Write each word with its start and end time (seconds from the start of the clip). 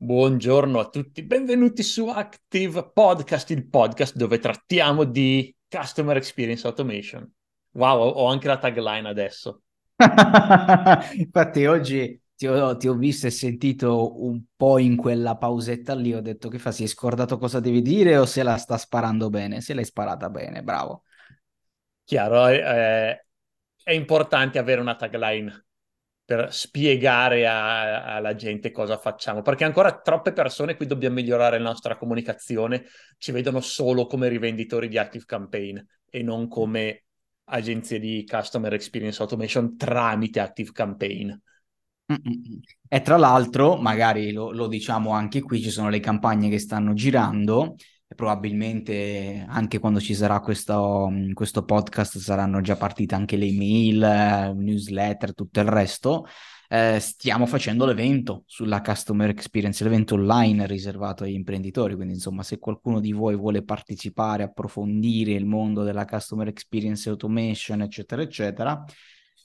Buongiorno 0.00 0.78
a 0.78 0.88
tutti, 0.88 1.24
benvenuti 1.24 1.82
su 1.82 2.06
Active 2.06 2.92
Podcast, 2.92 3.50
il 3.50 3.68
podcast 3.68 4.14
dove 4.14 4.38
trattiamo 4.38 5.02
di 5.02 5.52
Customer 5.68 6.16
Experience 6.16 6.64
Automation. 6.68 7.28
Wow, 7.72 8.10
ho 8.10 8.26
anche 8.26 8.46
la 8.46 8.58
tagline 8.58 9.08
adesso. 9.08 9.62
Infatti 11.16 11.66
oggi 11.66 12.22
ti 12.36 12.46
ho, 12.46 12.76
ti 12.76 12.86
ho, 12.86 12.94
visto 12.94 13.26
e 13.26 13.30
sentito 13.30 14.22
un 14.24 14.40
po' 14.54 14.78
in 14.78 14.94
quella 14.94 15.36
pausetta 15.36 15.96
lì, 15.96 16.14
ho 16.14 16.20
detto 16.20 16.48
che 16.48 16.60
fa, 16.60 16.70
si 16.70 16.84
è 16.84 16.86
scordato 16.86 17.36
cosa 17.36 17.58
devi 17.58 17.82
dire 17.82 18.18
o 18.18 18.24
se 18.24 18.44
la 18.44 18.56
sta 18.56 18.76
sparando 18.78 19.30
bene? 19.30 19.60
Se 19.60 19.74
l'hai 19.74 19.84
sparata 19.84 20.30
bene, 20.30 20.62
bravo. 20.62 21.02
Chiaro, 22.04 22.46
è, 22.46 23.20
è 23.82 23.90
importante 23.90 24.60
avere 24.60 24.80
una 24.80 24.94
tagline 24.94 25.66
per 26.28 26.52
spiegare 26.52 27.46
a, 27.46 28.16
alla 28.16 28.34
gente 28.34 28.70
cosa 28.70 28.98
facciamo, 28.98 29.40
perché 29.40 29.64
ancora 29.64 29.98
troppe 29.98 30.34
persone 30.34 30.76
qui 30.76 30.84
dobbiamo 30.84 31.14
migliorare 31.14 31.56
la 31.56 31.64
nostra 31.64 31.96
comunicazione, 31.96 32.84
ci 33.16 33.32
vedono 33.32 33.60
solo 33.60 34.04
come 34.04 34.28
rivenditori 34.28 34.88
di 34.88 34.98
Active 34.98 35.24
Campaign 35.24 35.78
e 36.10 36.22
non 36.22 36.46
come 36.46 37.04
agenzie 37.44 37.98
di 37.98 38.26
Customer 38.28 38.70
Experience 38.74 39.22
Automation 39.22 39.74
tramite 39.78 40.40
Active 40.40 40.70
Campaign. 40.70 41.32
E 42.86 43.00
tra 43.00 43.16
l'altro, 43.16 43.76
magari 43.76 44.30
lo, 44.30 44.50
lo, 44.50 44.66
diciamo 44.66 45.12
anche 45.12 45.40
qui, 45.40 45.62
ci 45.62 45.70
sono 45.70 45.88
le 45.88 46.00
campagne 46.00 46.50
che 46.50 46.58
stanno 46.58 46.92
girando 46.92 47.74
probabilmente 48.14 49.44
anche 49.46 49.78
quando 49.78 50.00
ci 50.00 50.14
sarà 50.14 50.40
questo, 50.40 51.10
questo 51.34 51.64
podcast 51.64 52.18
saranno 52.18 52.60
già 52.60 52.76
partite 52.76 53.14
anche 53.14 53.36
le 53.36 53.46
email, 53.46 54.54
newsletter, 54.56 55.34
tutto 55.34 55.60
il 55.60 55.66
resto. 55.66 56.26
Eh, 56.70 56.98
stiamo 57.00 57.46
facendo 57.46 57.86
l'evento 57.86 58.42
sulla 58.46 58.82
customer 58.82 59.30
experience, 59.30 59.82
l'evento 59.84 60.14
online 60.14 60.66
riservato 60.66 61.24
agli 61.24 61.32
imprenditori. 61.32 61.94
Quindi, 61.94 62.14
insomma, 62.14 62.42
se 62.42 62.58
qualcuno 62.58 63.00
di 63.00 63.12
voi 63.12 63.36
vuole 63.36 63.62
partecipare, 63.62 64.42
approfondire 64.42 65.32
il 65.32 65.46
mondo 65.46 65.82
della 65.82 66.04
customer 66.04 66.48
experience 66.48 67.08
automation, 67.08 67.82
eccetera, 67.82 68.22
eccetera, 68.22 68.84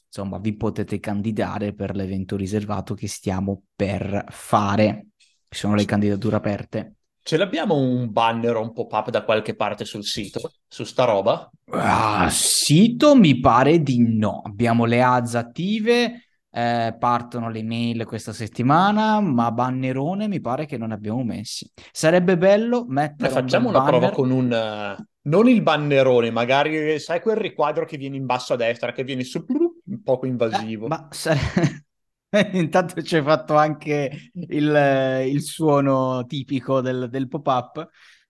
insomma, 0.08 0.38
vi 0.38 0.56
potete 0.56 1.00
candidare 1.00 1.74
per 1.74 1.96
l'evento 1.96 2.36
riservato 2.36 2.94
che 2.94 3.08
stiamo 3.08 3.64
per 3.76 4.26
fare. 4.30 5.08
Ci 5.48 5.60
sono 5.60 5.76
le 5.76 5.86
candidature 5.86 6.36
aperte. 6.36 6.96
Ce 7.26 7.38
l'abbiamo 7.38 7.78
un 7.78 8.12
banner 8.12 8.58
o 8.58 8.62
un 8.62 8.74
pop-up 8.74 9.10
da 9.10 9.24
qualche 9.24 9.56
parte 9.56 9.86
sul 9.86 10.04
sito, 10.04 10.42
su 10.68 10.84
sta 10.84 11.06
roba? 11.06 11.50
Ah, 11.70 12.28
sito 12.30 13.16
mi 13.16 13.40
pare 13.40 13.82
di 13.82 14.06
no. 14.06 14.42
Abbiamo 14.44 14.84
le 14.84 15.02
ads 15.02 15.36
attive, 15.36 16.26
eh, 16.52 16.94
partono 17.00 17.50
le 17.50 17.64
mail 17.64 18.04
questa 18.04 18.34
settimana, 18.34 19.22
ma 19.22 19.52
bannerone 19.52 20.28
mi 20.28 20.42
pare 20.42 20.66
che 20.66 20.78
non 20.78 20.92
abbiamo 20.92 21.24
messi. 21.24 21.66
Sarebbe 21.94 22.38
bello 22.38 22.84
mettere 22.90 23.30
Beh, 23.30 23.36
facciamo 23.36 23.70
un 23.70 23.76
una 23.76 23.84
banner... 23.86 24.00
prova 24.00 24.14
con 24.14 24.30
un 24.30 24.98
uh, 24.98 25.04
non 25.22 25.48
il 25.48 25.62
bannerone, 25.62 26.30
magari 26.30 27.00
sai 27.00 27.22
quel 27.22 27.38
riquadro 27.38 27.86
che 27.86 27.96
viene 27.96 28.18
in 28.18 28.26
basso 28.26 28.52
a 28.52 28.58
destra, 28.58 28.92
che 28.92 29.06
viene 29.06 29.24
su 29.24 29.46
un 29.48 30.04
poco 30.04 30.26
invasivo. 30.26 30.86
Eh, 30.86 30.90
ma 30.90 31.08
sare... 31.10 31.40
Intanto 32.54 33.02
ci 33.04 33.16
hai 33.16 33.24
fatto 33.24 33.56
anche 33.56 34.32
il, 34.34 35.24
il 35.28 35.42
suono 35.42 36.26
tipico 36.26 36.82
del, 36.82 37.08
del 37.10 37.28
pop-up. 37.28 37.88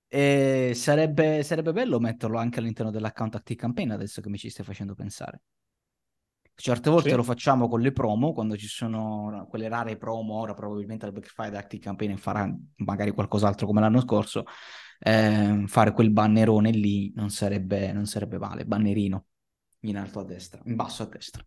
E 0.08 0.74
sarebbe, 0.76 1.42
sarebbe, 1.42 1.72
bello 1.72 2.00
metterlo 2.00 2.38
anche 2.38 2.60
all'interno 2.60 2.92
dell'account 2.92 3.34
Active 3.36 3.60
Campaign 3.60 3.92
adesso 3.92 4.22
che 4.22 4.30
mi 4.30 4.38
ci 4.38 4.50
stai 4.50 4.66
facendo 4.66 4.94
pensare. 4.94 5.42
Certe 6.56 6.92
volte 6.92 7.10
sì. 7.10 7.16
lo 7.16 7.24
facciamo 7.24 7.68
con 7.68 7.82
le 7.82 7.92
promo, 7.92 8.32
quando 8.32 8.56
ci 8.56 8.68
sono 8.68 9.48
quelle 9.50 9.68
rare 9.70 9.98
promo, 9.98 10.36
ora 10.36 10.54
probabilmente 10.54 11.06
al 11.06 11.12
Black 11.12 11.30
Friday 11.30 11.58
Active 11.58 11.82
Campaign 11.82 12.16
farà 12.16 12.48
magari 12.76 13.10
qualcos'altro 13.10 13.66
come 13.66 13.80
l'anno 13.80 14.02
scorso, 14.02 14.44
eh, 15.00 15.64
fare 15.66 15.92
quel 15.94 16.12
bannerone 16.12 16.70
lì 16.70 17.12
non 17.16 17.32
sarebbe, 17.32 17.92
non 17.92 18.06
sarebbe 18.06 18.38
male, 18.38 18.66
bannerino 18.66 19.26
in 19.80 19.98
alto 19.98 20.20
a 20.20 20.26
destra, 20.26 20.62
in 20.66 20.76
basso 20.76 21.02
a 21.02 21.08
destra. 21.08 21.44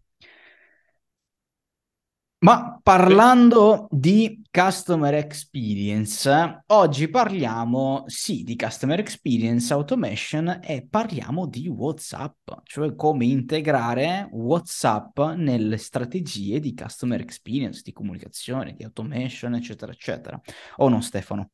Ma 2.39 2.79
parlando 2.83 3.89
di 3.91 4.43
customer 4.51 5.15
experience, 5.15 6.63
oggi 6.67 7.09
parliamo 7.09 8.05
sì 8.07 8.43
di 8.45 8.57
customer 8.57 8.99
experience 9.01 9.73
automation 9.73 10.61
e 10.63 10.87
parliamo 10.89 11.47
di 11.47 11.67
WhatsApp, 11.67 12.51
cioè 12.65 12.95
come 12.95 13.25
integrare 13.25 14.29
WhatsApp 14.33 15.19
nelle 15.37 15.79
strategie 15.79 16.61
di 16.61 16.75
customer 16.75 17.21
experience, 17.21 17.81
di 17.83 17.93
comunicazione, 17.93 18.75
di 18.75 18.85
automation, 18.85 19.55
eccetera, 19.55 19.91
eccetera. 19.91 20.39
O 20.77 20.91
no, 20.91 21.01
Stefano? 21.01 21.51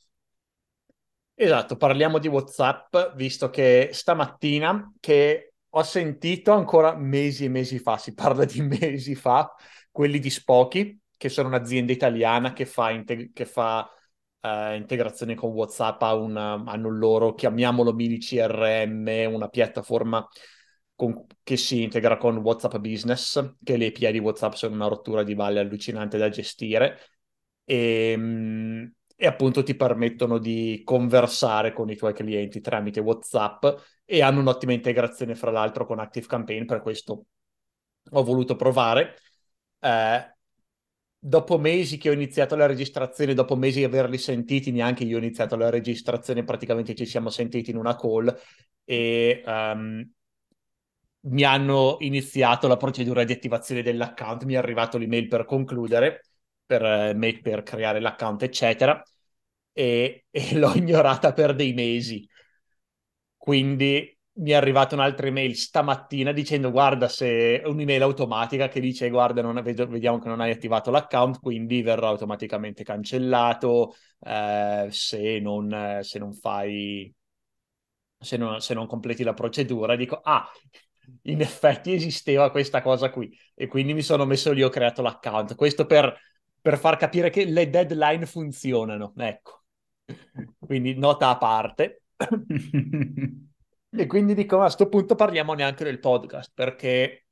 Esatto, 1.34 1.76
parliamo 1.76 2.18
di 2.18 2.26
WhatsApp, 2.26 3.14
visto 3.14 3.50
che 3.50 3.90
stamattina 3.92 4.92
che 4.98 5.54
ho 5.74 5.82
sentito 5.82 6.52
ancora 6.52 6.94
mesi 6.96 7.44
e 7.44 7.48
mesi 7.48 7.78
fa, 7.78 7.96
si 7.96 8.14
parla 8.14 8.44
di 8.44 8.60
mesi 8.66 9.14
fa, 9.14 9.50
quelli 9.92 10.18
di 10.18 10.30
Spoki, 10.30 10.98
che 11.16 11.28
sono 11.28 11.48
un'azienda 11.48 11.92
italiana 11.92 12.52
che 12.52 12.66
fa, 12.66 12.90
integ- 12.90 13.32
che 13.32 13.46
fa 13.46 13.88
uh, 14.40 14.74
integrazione 14.74 15.34
con 15.36 15.50
WhatsApp, 15.50 16.02
ha 16.02 16.14
una, 16.14 16.64
hanno 16.66 16.88
loro, 16.88 17.34
chiamiamolo 17.34 17.92
mini 17.92 18.18
CRM, 18.18 19.32
una 19.32 19.48
piattaforma 19.48 20.26
con, 20.94 21.26
che 21.42 21.56
si 21.56 21.82
integra 21.82 22.16
con 22.16 22.38
WhatsApp 22.38 22.76
Business, 22.78 23.54
che 23.62 23.76
le 23.76 23.86
API 23.86 24.10
di 24.12 24.18
WhatsApp 24.18 24.54
sono 24.54 24.74
una 24.74 24.88
rottura 24.88 25.22
di 25.22 25.34
valle 25.34 25.60
allucinante 25.60 26.18
da 26.18 26.28
gestire. 26.28 26.98
E, 27.64 28.14
um, 28.16 28.92
e 29.14 29.26
appunto 29.26 29.62
ti 29.62 29.76
permettono 29.76 30.38
di 30.38 30.82
conversare 30.84 31.72
con 31.72 31.88
i 31.88 31.94
tuoi 31.94 32.12
clienti 32.12 32.60
tramite 32.60 32.98
WhatsApp 32.98 33.64
e 34.04 34.20
hanno 34.20 34.40
un'ottima 34.40 34.72
integrazione 34.72 35.36
fra 35.36 35.52
l'altro 35.52 35.86
con 35.86 36.00
Active 36.00 36.26
Campaign, 36.26 36.64
per 36.64 36.80
questo 36.80 37.26
ho 38.10 38.24
voluto 38.24 38.56
provare 38.56 39.14
eh, 39.82 40.36
dopo 41.18 41.58
mesi 41.58 41.98
che 41.98 42.10
ho 42.10 42.12
iniziato 42.12 42.56
la 42.56 42.66
registrazione, 42.66 43.34
dopo 43.34 43.56
mesi 43.56 43.78
di 43.78 43.84
averli 43.84 44.18
sentiti, 44.18 44.70
neanche 44.70 45.04
io 45.04 45.16
ho 45.16 45.20
iniziato 45.20 45.56
la 45.56 45.70
registrazione, 45.70 46.44
praticamente 46.44 46.94
ci 46.94 47.06
siamo 47.06 47.30
sentiti 47.30 47.70
in 47.70 47.76
una 47.76 47.96
call 47.96 48.34
e 48.84 49.42
um, 49.46 50.10
mi 51.24 51.44
hanno 51.44 51.96
iniziato 52.00 52.66
la 52.66 52.76
procedura 52.76 53.24
di 53.24 53.32
attivazione 53.32 53.82
dell'account, 53.82 54.44
mi 54.44 54.54
è 54.54 54.56
arrivato 54.56 54.98
l'email 54.98 55.28
per 55.28 55.44
concludere, 55.44 56.22
per, 56.66 56.84
eh, 56.84 57.40
per 57.40 57.62
creare 57.62 58.00
l'account, 58.00 58.42
eccetera, 58.42 59.00
e, 59.72 60.24
e 60.30 60.58
l'ho 60.58 60.72
ignorata 60.74 61.32
per 61.32 61.54
dei 61.54 61.72
mesi. 61.72 62.28
Quindi 63.36 64.16
mi 64.34 64.50
è 64.50 64.54
arrivata 64.54 64.94
un'altra 64.94 65.26
email 65.26 65.54
stamattina 65.54 66.32
dicendo 66.32 66.70
guarda 66.70 67.08
se 67.08 67.62
un'email 67.64 68.02
automatica 68.02 68.68
che 68.68 68.80
dice 68.80 69.10
guarda 69.10 69.42
non, 69.42 69.60
vediamo 69.62 70.18
che 70.18 70.28
non 70.28 70.40
hai 70.40 70.50
attivato 70.50 70.90
l'account 70.90 71.38
quindi 71.38 71.82
verrà 71.82 72.08
automaticamente 72.08 72.82
cancellato 72.82 73.94
eh, 74.20 74.88
se, 74.90 75.38
non, 75.38 75.98
se 76.02 76.18
non 76.18 76.32
fai 76.32 77.14
se 78.18 78.36
non, 78.36 78.60
se 78.60 78.74
non 78.74 78.86
completi 78.86 79.22
la 79.22 79.34
procedura. 79.34 79.96
Dico 79.96 80.20
ah 80.22 80.48
in 81.22 81.40
effetti 81.40 81.92
esisteva 81.92 82.50
questa 82.50 82.80
cosa 82.80 83.10
qui. 83.10 83.36
E 83.54 83.66
quindi 83.66 83.94
mi 83.94 84.02
sono 84.02 84.24
messo 84.24 84.52
lì 84.52 84.62
ho 84.62 84.68
creato 84.68 85.02
l'account. 85.02 85.54
Questo 85.54 85.86
per, 85.86 86.16
per 86.60 86.78
far 86.78 86.96
capire 86.96 87.30
che 87.30 87.44
le 87.44 87.68
deadline 87.68 88.26
funzionano 88.26 89.12
ecco. 89.16 89.64
Quindi 90.58 90.94
nota 90.94 91.28
a 91.28 91.36
parte 91.36 92.02
E 93.94 94.06
quindi 94.06 94.34
dico, 94.34 94.56
a 94.56 94.62
questo 94.62 94.88
punto 94.88 95.14
parliamo 95.14 95.52
neanche 95.52 95.84
del 95.84 95.98
podcast, 95.98 96.50
perché 96.54 97.26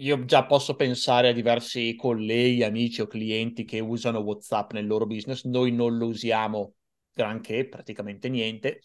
io 0.00 0.24
già 0.24 0.44
posso 0.46 0.74
pensare 0.76 1.28
a 1.28 1.32
diversi 1.32 1.94
colleghi, 1.96 2.62
amici 2.62 3.00
o 3.00 3.06
clienti 3.06 3.64
che 3.64 3.80
usano 3.80 4.18
WhatsApp 4.20 4.72
nel 4.72 4.86
loro 4.86 5.06
business. 5.06 5.44
Noi 5.44 5.72
non 5.72 5.96
lo 5.98 6.06
usiamo 6.06 6.74
granché, 7.12 7.66
praticamente 7.68 8.28
niente, 8.28 8.80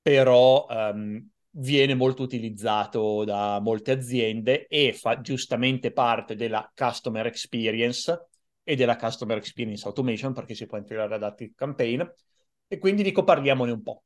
però 0.00 0.66
um, 0.68 1.26
viene 1.50 1.94
molto 1.94 2.22
utilizzato 2.22 3.24
da 3.24 3.60
molte 3.60 3.92
aziende 3.92 4.66
e 4.66 4.92
fa 4.92 5.20
giustamente 5.20 5.92
parte 5.92 6.34
della 6.34 6.70
customer 6.74 7.26
experience 7.26 8.28
e 8.62 8.76
della 8.76 8.96
customer 8.96 9.36
experience 9.36 9.86
automation 9.86 10.32
perché 10.32 10.54
si 10.54 10.66
può 10.66 10.78
integrare 10.78 11.14
ad 11.14 11.22
Active 11.22 11.52
Campaign. 11.54 12.02
E 12.68 12.78
quindi 12.78 13.02
dico 13.02 13.24
parliamone 13.24 13.70
un 13.72 13.82
po' 13.82 14.04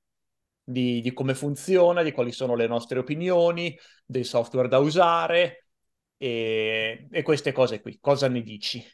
di, 0.69 1.01
di 1.01 1.13
come 1.13 1.35
funziona, 1.35 2.03
di 2.03 2.11
quali 2.11 2.33
sono 2.33 2.57
le 2.57 2.67
nostre 2.67 2.99
opinioni, 2.99 3.79
dei 4.05 4.25
software 4.25 4.67
da 4.67 4.79
usare 4.79 5.69
e, 6.17 7.07
e 7.09 7.23
queste 7.23 7.53
cose 7.53 7.81
qui. 7.81 7.99
Cosa 8.01 8.29
ne 8.29 8.43
dici? 8.43 8.85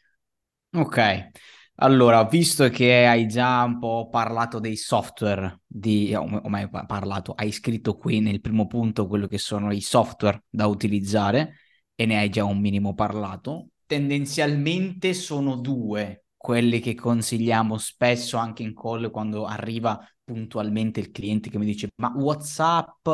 Ok, 0.75 1.29
allora, 1.75 2.23
visto 2.25 2.69
che 2.69 3.05
hai 3.07 3.25
già 3.25 3.63
un 3.63 3.79
po' 3.79 4.07
parlato 4.09 4.59
dei 4.59 4.75
software, 4.75 5.61
di, 5.65 6.13
o 6.13 6.47
meglio 6.47 6.69
parlato, 6.85 7.33
hai 7.33 7.51
scritto 7.51 7.97
qui 7.97 8.19
nel 8.19 8.41
primo 8.41 8.67
punto 8.67 9.07
quello 9.07 9.27
che 9.27 9.39
sono 9.39 9.71
i 9.71 9.81
software 9.81 10.43
da 10.49 10.67
utilizzare 10.67 11.55
e 11.95 12.05
ne 12.05 12.17
hai 12.17 12.29
già 12.29 12.43
un 12.43 12.59
minimo 12.59 12.93
parlato, 12.93 13.69
tendenzialmente 13.87 15.13
sono 15.13 15.55
due 15.55 16.22
quelli 16.43 16.81
che 16.81 16.93
consigliamo 16.93 17.77
spesso 17.77 18.35
anche 18.35 18.63
in 18.63 18.73
call 18.73 19.11
quando 19.11 19.45
arriva 19.45 19.97
puntualmente 20.21 20.99
il 20.99 21.09
cliente 21.09 21.49
che 21.49 21.57
mi 21.57 21.63
dice 21.63 21.87
ma 21.95 22.11
WhatsApp 22.13 23.07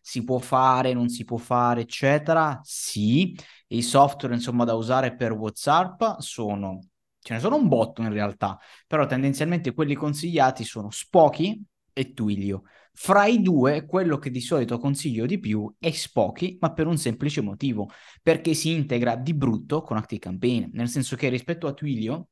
si 0.00 0.24
può 0.24 0.38
fare, 0.38 0.94
non 0.94 1.10
si 1.10 1.22
può 1.24 1.36
fare, 1.36 1.82
eccetera. 1.82 2.58
Sì, 2.62 3.36
i 3.68 3.82
software 3.82 4.34
insomma 4.34 4.64
da 4.64 4.72
usare 4.72 5.14
per 5.14 5.32
WhatsApp 5.32 6.02
sono 6.20 6.86
ce 7.18 7.34
ne 7.34 7.40
sono 7.40 7.56
un 7.56 7.68
botto 7.68 8.00
in 8.00 8.10
realtà, 8.10 8.58
però 8.86 9.04
tendenzialmente 9.04 9.74
quelli 9.74 9.94
consigliati 9.94 10.64
sono 10.64 10.88
Spoky 10.90 11.62
e 11.92 12.14
Twilio. 12.14 12.62
Fra 12.94 13.26
i 13.26 13.42
due, 13.42 13.84
quello 13.84 14.16
che 14.16 14.30
di 14.30 14.40
solito 14.40 14.78
consiglio 14.78 15.26
di 15.26 15.38
più 15.38 15.70
è 15.78 15.90
Spoky, 15.90 16.56
ma 16.58 16.72
per 16.72 16.86
un 16.86 16.96
semplice 16.96 17.42
motivo, 17.42 17.90
perché 18.22 18.54
si 18.54 18.70
integra 18.70 19.14
di 19.14 19.34
brutto 19.34 19.82
con 19.82 19.98
ActiveCampaign, 19.98 20.70
nel 20.72 20.88
senso 20.88 21.16
che 21.16 21.28
rispetto 21.28 21.66
a 21.66 21.74
Twilio, 21.74 22.28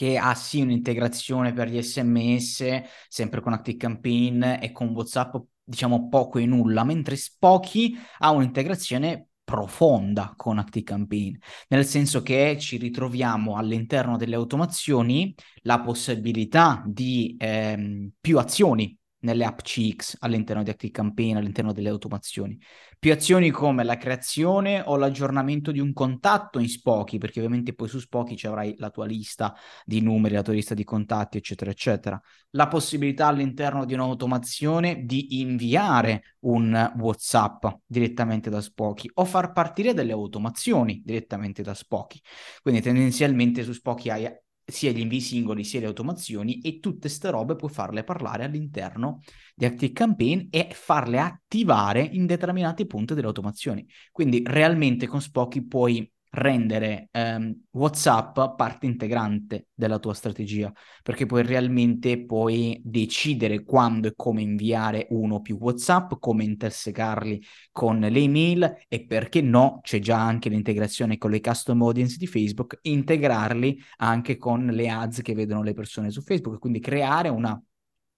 che 0.00 0.16
ha 0.16 0.34
sì 0.34 0.62
un'integrazione 0.62 1.52
per 1.52 1.68
gli 1.68 1.82
sms, 1.82 2.84
sempre 3.06 3.42
con 3.42 3.52
ActiveCampaign 3.52 4.42
e 4.58 4.72
con 4.72 4.88
WhatsApp, 4.94 5.34
diciamo 5.62 6.08
poco 6.08 6.38
e 6.38 6.46
nulla, 6.46 6.84
mentre 6.84 7.16
Spoky 7.16 7.94
ha 8.20 8.30
un'integrazione 8.30 9.26
profonda 9.44 10.32
con 10.36 10.56
ActiveCampaign, 10.56 11.36
nel 11.68 11.84
senso 11.84 12.22
che 12.22 12.56
ci 12.58 12.78
ritroviamo 12.78 13.56
all'interno 13.56 14.16
delle 14.16 14.36
automazioni 14.36 15.34
la 15.64 15.80
possibilità 15.80 16.82
di 16.86 17.36
ehm, 17.38 18.12
più 18.18 18.38
azioni 18.38 18.98
nelle 19.20 19.44
app 19.44 19.60
CX 19.60 20.16
all'interno 20.20 20.62
di 20.62 20.70
ActiveCampaign, 20.70 21.36
all'interno 21.36 21.72
delle 21.72 21.88
automazioni. 21.88 22.58
Più 22.98 23.12
azioni 23.12 23.50
come 23.50 23.82
la 23.82 23.96
creazione 23.96 24.82
o 24.84 24.96
l'aggiornamento 24.96 25.72
di 25.72 25.80
un 25.80 25.92
contatto 25.92 26.58
in 26.58 26.68
Spoky, 26.68 27.18
perché 27.18 27.40
ovviamente 27.40 27.74
poi 27.74 27.88
su 27.88 27.98
Spoky 27.98 28.36
ci 28.36 28.46
avrai 28.46 28.74
la 28.78 28.90
tua 28.90 29.06
lista 29.06 29.54
di 29.84 30.00
numeri, 30.00 30.34
la 30.34 30.42
tua 30.42 30.52
lista 30.52 30.74
di 30.74 30.84
contatti, 30.84 31.38
eccetera, 31.38 31.70
eccetera. 31.70 32.20
La 32.50 32.68
possibilità 32.68 33.26
all'interno 33.26 33.84
di 33.84 33.94
un'automazione 33.94 35.04
di 35.04 35.40
inviare 35.40 36.36
un 36.40 36.92
WhatsApp 36.98 37.64
direttamente 37.86 38.50
da 38.50 38.60
Spoky 38.60 39.10
o 39.14 39.24
far 39.24 39.52
partire 39.52 39.94
delle 39.94 40.12
automazioni 40.12 41.00
direttamente 41.04 41.62
da 41.62 41.74
Spoky. 41.74 42.20
Quindi 42.60 42.80
tendenzialmente 42.82 43.62
su 43.62 43.72
Spoky 43.72 44.10
hai 44.10 44.26
sia 44.70 44.92
gli 44.92 45.00
invii 45.00 45.20
singoli 45.20 45.64
sia 45.64 45.80
le 45.80 45.86
automazioni 45.86 46.60
e 46.60 46.80
tutte 46.80 47.08
ste 47.08 47.30
robe 47.30 47.56
puoi 47.56 47.70
farle 47.70 48.04
parlare 48.04 48.44
all'interno 48.44 49.20
di 49.54 49.64
ActiveCampaign 49.64 50.48
e 50.50 50.70
farle 50.72 51.18
attivare 51.18 52.02
in 52.02 52.26
determinati 52.26 52.86
punti 52.86 53.14
delle 53.14 53.26
automazioni. 53.26 53.86
Quindi 54.12 54.42
realmente 54.44 55.06
con 55.06 55.20
Spocky 55.20 55.66
puoi 55.66 56.10
rendere 56.30 57.08
ehm, 57.10 57.64
WhatsApp 57.72 58.38
parte 58.56 58.86
integrante 58.86 59.68
della 59.74 59.98
tua 59.98 60.14
strategia, 60.14 60.72
perché 61.02 61.26
puoi 61.26 61.42
realmente 61.42 62.24
poi 62.24 62.80
decidere 62.84 63.64
quando 63.64 64.08
e 64.08 64.12
come 64.14 64.42
inviare 64.42 65.06
uno 65.10 65.36
o 65.36 65.40
più 65.40 65.56
WhatsApp, 65.58 66.12
come 66.18 66.44
intersecarli 66.44 67.42
con 67.72 67.98
le 67.98 68.18
email 68.18 68.84
e 68.88 69.06
perché 69.06 69.40
no, 69.40 69.80
c'è 69.82 69.98
già 69.98 70.20
anche 70.20 70.48
l'integrazione 70.48 71.18
con 71.18 71.30
le 71.30 71.40
custom 71.40 71.82
audience 71.82 72.16
di 72.16 72.26
Facebook, 72.26 72.78
integrarli 72.82 73.80
anche 73.98 74.36
con 74.36 74.66
le 74.66 74.88
ads 74.88 75.22
che 75.22 75.34
vedono 75.34 75.62
le 75.62 75.74
persone 75.74 76.10
su 76.10 76.22
Facebook, 76.22 76.58
quindi 76.58 76.80
creare 76.80 77.28
una 77.28 77.60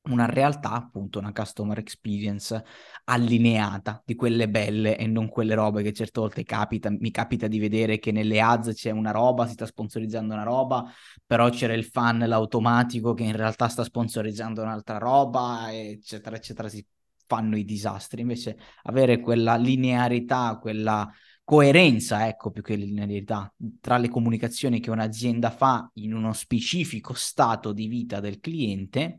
una 0.04 0.26
realtà, 0.26 0.72
appunto, 0.72 1.18
una 1.18 1.32
customer 1.32 1.78
experience 1.78 2.64
allineata 3.04 4.02
di 4.04 4.14
quelle 4.14 4.48
belle 4.48 4.96
e 4.96 5.06
non 5.06 5.28
quelle 5.28 5.54
robe 5.54 5.82
che 5.82 5.92
certe 5.92 6.20
volte 6.20 6.42
capita, 6.42 6.90
mi 6.90 7.10
capita 7.10 7.46
di 7.46 7.58
vedere 7.58 7.98
che 7.98 8.10
nelle 8.10 8.40
ads 8.40 8.74
c'è 8.74 8.90
una 8.90 9.12
roba, 9.12 9.46
si 9.46 9.52
sta 9.52 9.66
sponsorizzando 9.66 10.34
una 10.34 10.42
roba, 10.42 10.84
però 11.24 11.48
c'era 11.50 11.74
il 11.74 11.84
funnel 11.84 12.32
automatico 12.32 13.14
che 13.14 13.22
in 13.22 13.36
realtà 13.36 13.68
sta 13.68 13.84
sponsorizzando 13.84 14.62
un'altra 14.62 14.98
roba, 14.98 15.72
eccetera, 15.72 16.36
eccetera, 16.36 16.68
si 16.68 16.84
fanno 17.26 17.56
i 17.56 17.64
disastri. 17.64 18.22
Invece 18.22 18.58
avere 18.84 19.20
quella 19.20 19.54
linearità, 19.56 20.58
quella 20.60 21.08
coerenza, 21.44 22.26
ecco, 22.26 22.50
più 22.50 22.62
che 22.62 22.74
linearità, 22.74 23.52
tra 23.80 23.98
le 23.98 24.08
comunicazioni 24.08 24.80
che 24.80 24.90
un'azienda 24.90 25.50
fa 25.50 25.88
in 25.94 26.12
uno 26.14 26.32
specifico 26.32 27.14
stato 27.14 27.72
di 27.72 27.86
vita 27.86 28.20
del 28.20 28.40
cliente 28.40 29.18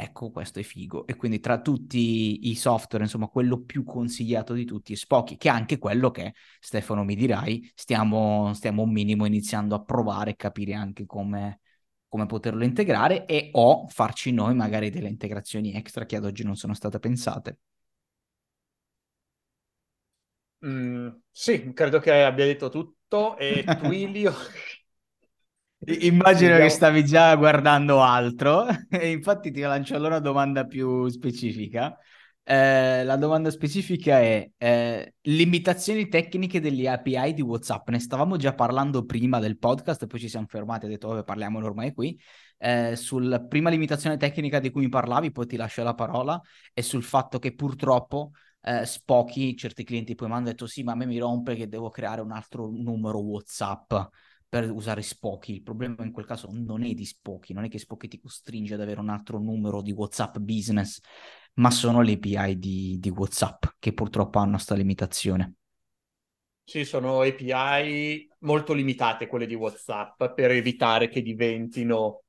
Ecco, 0.00 0.30
questo 0.30 0.60
è 0.60 0.62
figo. 0.62 1.06
E 1.08 1.16
quindi 1.16 1.40
tra 1.40 1.60
tutti 1.60 2.48
i 2.48 2.54
software, 2.54 3.02
insomma, 3.02 3.26
quello 3.26 3.62
più 3.64 3.82
consigliato 3.82 4.52
di 4.52 4.64
tutti 4.64 4.92
è 4.92 4.96
Spocky, 4.96 5.36
che 5.36 5.48
è 5.48 5.50
anche 5.50 5.78
quello 5.78 6.12
che, 6.12 6.34
Stefano, 6.60 7.02
mi 7.02 7.16
dirai, 7.16 7.68
stiamo, 7.74 8.52
stiamo 8.54 8.82
un 8.82 8.92
minimo 8.92 9.24
iniziando 9.26 9.74
a 9.74 9.82
provare 9.82 10.30
e 10.30 10.36
capire 10.36 10.74
anche 10.74 11.04
come, 11.04 11.60
come 12.06 12.26
poterlo 12.26 12.62
integrare 12.62 13.26
e 13.26 13.48
o 13.54 13.88
farci 13.88 14.30
noi 14.30 14.54
magari 14.54 14.90
delle 14.90 15.08
integrazioni 15.08 15.72
extra 15.74 16.06
che 16.06 16.14
ad 16.16 16.24
oggi 16.24 16.44
non 16.44 16.54
sono 16.54 16.74
state 16.74 17.00
pensate. 17.00 17.58
Mm, 20.64 21.08
sì, 21.30 21.72
credo 21.72 22.00
che 22.00 22.22
abbia 22.24 22.44
detto 22.44 22.68
tutto 22.68 23.36
e 23.36 23.74
Twilio 23.76 24.32
Immagino 25.80 26.56
che 26.56 26.68
stavi 26.68 27.04
già 27.04 27.34
guardando 27.36 28.02
altro 28.02 28.66
e 28.90 29.10
infatti 29.10 29.52
ti 29.52 29.60
lancio 29.60 29.94
allora 29.94 30.16
una 30.16 30.24
domanda 30.24 30.66
più 30.66 31.08
specifica. 31.08 31.96
Eh, 32.42 33.04
la 33.04 33.16
domanda 33.16 33.50
specifica 33.50 34.20
è 34.20 34.50
eh, 34.56 35.14
limitazioni 35.22 36.08
tecniche 36.08 36.60
degli 36.60 36.86
API 36.86 37.32
di 37.32 37.42
WhatsApp. 37.42 37.90
Ne 37.90 38.00
stavamo 38.00 38.36
già 38.36 38.54
parlando 38.54 39.04
prima 39.04 39.38
del 39.38 39.56
podcast, 39.58 40.06
poi 40.06 40.18
ci 40.18 40.28
siamo 40.28 40.46
fermati 40.48 40.84
e 40.84 40.88
ho 40.88 40.90
detto, 40.90 41.08
vabbè, 41.08 41.24
parliamo 41.24 41.58
ormai 41.58 41.92
qui. 41.92 42.18
Eh, 42.56 42.96
sulla 42.96 43.40
prima 43.40 43.70
limitazione 43.70 44.16
tecnica 44.16 44.58
di 44.58 44.70
cui 44.70 44.82
mi 44.82 44.88
parlavi, 44.88 45.30
poi 45.30 45.46
ti 45.46 45.56
lascio 45.56 45.84
la 45.84 45.94
parola, 45.94 46.40
è 46.72 46.80
sul 46.80 47.04
fatto 47.04 47.38
che 47.38 47.54
purtroppo 47.54 48.32
eh, 48.62 48.84
Spocky, 48.84 49.54
certi 49.54 49.84
clienti 49.84 50.14
poi 50.16 50.28
mi 50.28 50.34
hanno 50.34 50.46
detto, 50.46 50.66
sì, 50.66 50.82
ma 50.82 50.92
a 50.92 50.94
me 50.96 51.06
mi 51.06 51.18
rompe 51.18 51.54
che 51.54 51.68
devo 51.68 51.88
creare 51.88 52.20
un 52.20 52.32
altro 52.32 52.68
numero 52.70 53.20
WhatsApp 53.20 53.92
per 54.48 54.70
usare 54.70 55.02
Spocky. 55.02 55.54
Il 55.54 55.62
problema 55.62 56.04
in 56.04 56.12
quel 56.12 56.26
caso 56.26 56.48
non 56.52 56.82
è 56.82 56.92
di 56.94 57.04
Spocky, 57.04 57.52
non 57.52 57.64
è 57.64 57.68
che 57.68 57.78
Spocky 57.78 58.08
ti 58.08 58.18
costringe 58.18 58.74
ad 58.74 58.80
avere 58.80 59.00
un 59.00 59.10
altro 59.10 59.38
numero 59.38 59.82
di 59.82 59.92
WhatsApp 59.92 60.38
business, 60.38 61.00
ma 61.54 61.70
sono 61.70 62.00
le 62.00 62.12
API 62.12 62.58
di, 62.58 62.98
di 62.98 63.10
WhatsApp 63.10 63.64
che 63.78 63.92
purtroppo 63.92 64.38
hanno 64.38 64.52
questa 64.52 64.74
limitazione. 64.74 65.54
Sì, 66.64 66.84
sono 66.84 67.22
API 67.22 68.28
molto 68.40 68.72
limitate 68.74 69.26
quelle 69.26 69.46
di 69.46 69.54
WhatsApp 69.54 70.24
per 70.34 70.50
evitare 70.50 71.08
che 71.08 71.22
diventino 71.22 72.22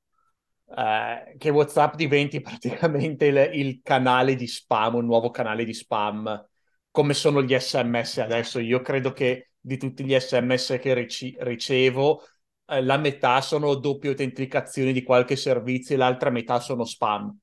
eh, 0.75 1.35
che 1.37 1.49
WhatsApp 1.49 1.95
diventi 1.95 2.41
praticamente 2.41 3.25
il, 3.25 3.49
il, 3.53 3.79
canale 3.81 4.35
di 4.35 4.47
spam, 4.47 4.95
un 4.95 5.05
nuovo 5.05 5.29
canale 5.31 5.63
di 5.63 5.73
spam, 5.73 6.47
come 6.91 7.13
sono 7.13 7.41
gli 7.41 7.57
SMS 7.57 8.17
adesso. 8.19 8.59
Io 8.59 8.81
credo 8.81 9.11
che 9.11 9.48
di 9.59 9.77
tutti 9.77 10.03
gli 10.03 10.17
sms 10.17 10.77
che 10.81 10.93
ric- 10.93 11.35
ricevo, 11.41 12.23
eh, 12.65 12.81
la 12.81 12.97
metà 12.97 13.41
sono 13.41 13.75
doppie 13.75 14.09
autenticazioni 14.09 14.93
di 14.93 15.03
qualche 15.03 15.35
servizio 15.35 15.95
e 15.95 15.97
l'altra 15.97 16.29
metà 16.29 16.59
sono 16.59 16.85
spam. 16.85 17.37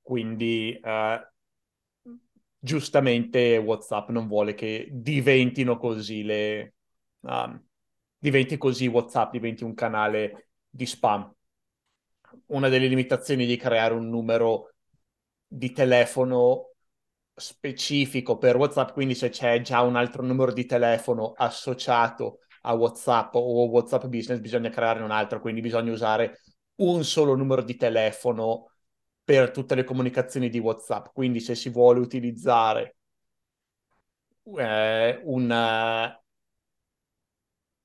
Quindi 0.00 0.78
eh, 0.82 1.28
giustamente 2.58 3.56
WhatsApp 3.56 4.10
non 4.10 4.26
vuole 4.26 4.54
che 4.54 4.88
diventino 4.90 5.76
così 5.76 6.22
le... 6.22 6.74
Um, 7.20 7.62
diventi 8.24 8.56
così 8.56 8.86
WhatsApp, 8.86 9.32
diventi 9.32 9.64
un 9.64 9.74
canale 9.74 10.48
di 10.68 10.86
spam. 10.86 11.30
Una 12.46 12.68
delle 12.70 12.86
limitazioni 12.86 13.44
di 13.44 13.56
creare 13.56 13.92
un 13.92 14.08
numero 14.08 14.74
di 15.46 15.72
telefono 15.72 16.73
specifico 17.34 18.38
per 18.38 18.56
WhatsApp, 18.56 18.92
quindi 18.92 19.14
se 19.14 19.28
c'è 19.28 19.60
già 19.60 19.80
un 19.82 19.96
altro 19.96 20.22
numero 20.22 20.52
di 20.52 20.66
telefono 20.66 21.32
associato 21.36 22.40
a 22.62 22.72
WhatsApp 22.74 23.34
o 23.34 23.68
WhatsApp 23.68 24.06
Business, 24.06 24.38
bisogna 24.38 24.70
creare 24.70 25.02
un 25.02 25.10
altro, 25.10 25.40
quindi 25.40 25.60
bisogna 25.60 25.92
usare 25.92 26.40
un 26.76 27.04
solo 27.04 27.34
numero 27.34 27.62
di 27.62 27.76
telefono 27.76 28.70
per 29.22 29.50
tutte 29.50 29.74
le 29.74 29.84
comunicazioni 29.84 30.48
di 30.48 30.58
WhatsApp. 30.58 31.06
Quindi 31.12 31.40
se 31.40 31.54
si 31.54 31.70
vuole 31.70 32.00
utilizzare 32.00 32.96
eh, 34.58 35.20
un 35.24 35.50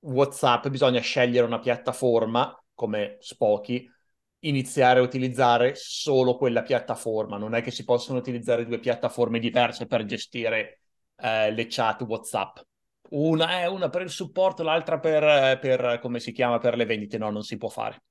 WhatsApp, 0.01 0.67
bisogna 0.67 0.99
scegliere 1.01 1.45
una 1.45 1.59
piattaforma 1.59 2.53
come 2.73 3.17
Spoky 3.19 3.89
iniziare 4.39 4.99
a 4.99 5.03
utilizzare 5.03 5.73
solo 5.75 6.37
quella 6.37 6.61
piattaforma, 6.61 7.37
non 7.37 7.55
è 7.55 7.61
che 7.61 7.71
si 7.71 7.83
possono 7.83 8.19
utilizzare 8.19 8.65
due 8.65 8.79
piattaforme 8.79 9.39
diverse 9.39 9.85
per 9.85 10.05
gestire 10.05 10.81
eh, 11.17 11.51
le 11.51 11.65
chat 11.67 12.01
WhatsApp. 12.03 12.59
Una 13.11 13.59
è 13.59 13.65
una 13.65 13.89
per 13.89 14.03
il 14.03 14.09
supporto, 14.09 14.63
l'altra 14.63 14.99
per, 14.99 15.59
per, 15.59 15.99
come 15.99 16.19
si 16.19 16.31
chiama, 16.31 16.59
per 16.59 16.75
le 16.77 16.85
vendite. 16.85 17.17
No, 17.17 17.29
non 17.31 17.43
si 17.43 17.57
può 17.57 17.69
fare. 17.69 18.03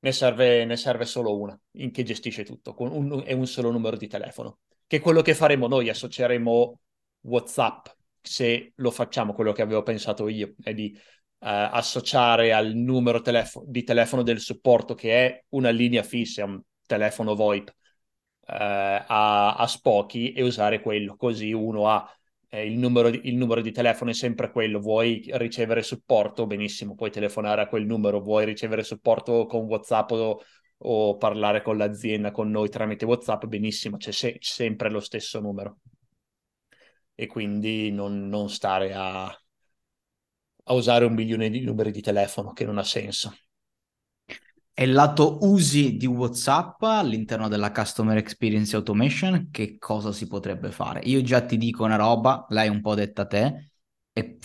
Ne 0.00 0.12
serve, 0.12 0.64
ne 0.64 0.76
serve 0.76 1.04
solo 1.04 1.38
una 1.38 1.58
in 1.72 1.90
che 1.90 2.04
gestisce 2.04 2.44
tutto, 2.44 2.72
con 2.72 2.90
un, 2.92 3.22
e 3.26 3.34
un 3.34 3.46
solo 3.46 3.70
numero 3.70 3.96
di 3.96 4.06
telefono. 4.06 4.60
Che 4.86 4.96
è 4.96 5.00
quello 5.00 5.22
che 5.22 5.34
faremo 5.34 5.66
noi, 5.66 5.88
associeremo 5.88 6.80
WhatsApp, 7.22 7.86
se 8.20 8.72
lo 8.76 8.90
facciamo, 8.90 9.34
quello 9.34 9.52
che 9.52 9.62
avevo 9.62 9.82
pensato 9.82 10.28
io, 10.28 10.54
è 10.62 10.72
di 10.72 10.96
associare 11.46 12.52
al 12.52 12.74
numero 12.74 13.20
telefo- 13.20 13.64
di 13.66 13.84
telefono 13.84 14.22
del 14.22 14.40
supporto, 14.40 14.94
che 14.94 15.26
è 15.26 15.44
una 15.50 15.70
linea 15.70 16.02
fissa, 16.02 16.44
un 16.44 16.60
telefono 16.86 17.34
VoIP, 17.34 17.68
eh, 18.48 18.54
a, 19.06 19.54
a 19.54 19.66
Spoki 19.66 20.32
e 20.32 20.42
usare 20.42 20.80
quello, 20.80 21.16
così 21.16 21.52
uno 21.52 21.88
ha 21.88 22.10
eh, 22.50 22.66
il, 22.66 22.78
numero 22.78 23.10
di, 23.10 23.20
il, 23.24 23.36
numero 23.36 23.60
di, 23.60 23.72
telefono 23.72 24.10
è 24.10 24.14
sempre 24.14 24.50
quello, 24.50 24.80
vuoi 24.80 25.22
ricevere 25.34 25.82
supporto, 25.82 26.46
benissimo, 26.46 26.94
puoi 26.94 27.10
telefonare 27.10 27.62
a 27.62 27.68
quel 27.68 27.86
numero, 27.86 28.20
vuoi 28.20 28.44
ricevere 28.44 28.82
supporto 28.82 29.46
con 29.46 29.66
WhatsApp 29.66 30.10
o, 30.12 30.40
o 30.78 31.16
parlare 31.16 31.62
con 31.62 31.76
l'azienda, 31.76 32.30
con 32.30 32.50
noi 32.50 32.68
tramite 32.70 33.04
WhatsApp, 33.04 33.44
benissimo, 33.44 33.96
c'è, 33.96 34.12
se- 34.12 34.38
sempre 34.40 34.90
lo 34.90 35.00
stesso 35.00 35.40
numero. 35.40 35.78
E 37.14 37.26
quindi 37.26 37.90
non, 37.90 38.28
non 38.28 38.48
stare 38.48 38.92
a, 38.94 39.26
a 40.68 40.74
usare 40.74 41.04
un 41.04 41.14
milione 41.14 41.50
di 41.50 41.60
numeri 41.60 41.90
di 41.90 42.00
telefono 42.02 42.52
che 42.52 42.64
non 42.64 42.78
ha 42.78 42.84
senso. 42.84 43.34
E 44.72 44.84
il 44.84 44.92
lato 44.92 45.38
usi 45.40 45.96
di 45.96 46.06
WhatsApp 46.06 46.82
all'interno 46.82 47.48
della 47.48 47.72
Customer 47.72 48.16
Experience 48.16 48.76
Automation, 48.76 49.48
che 49.50 49.76
cosa 49.76 50.12
si 50.12 50.28
potrebbe 50.28 50.70
fare? 50.70 51.00
Io 51.00 51.20
già 51.22 51.40
ti 51.40 51.56
dico 51.56 51.84
una 51.84 51.96
roba, 51.96 52.46
l'hai 52.50 52.68
un 52.68 52.80
po' 52.80 52.94
detta 52.94 53.26
te, 53.26 53.70
e 54.12 54.38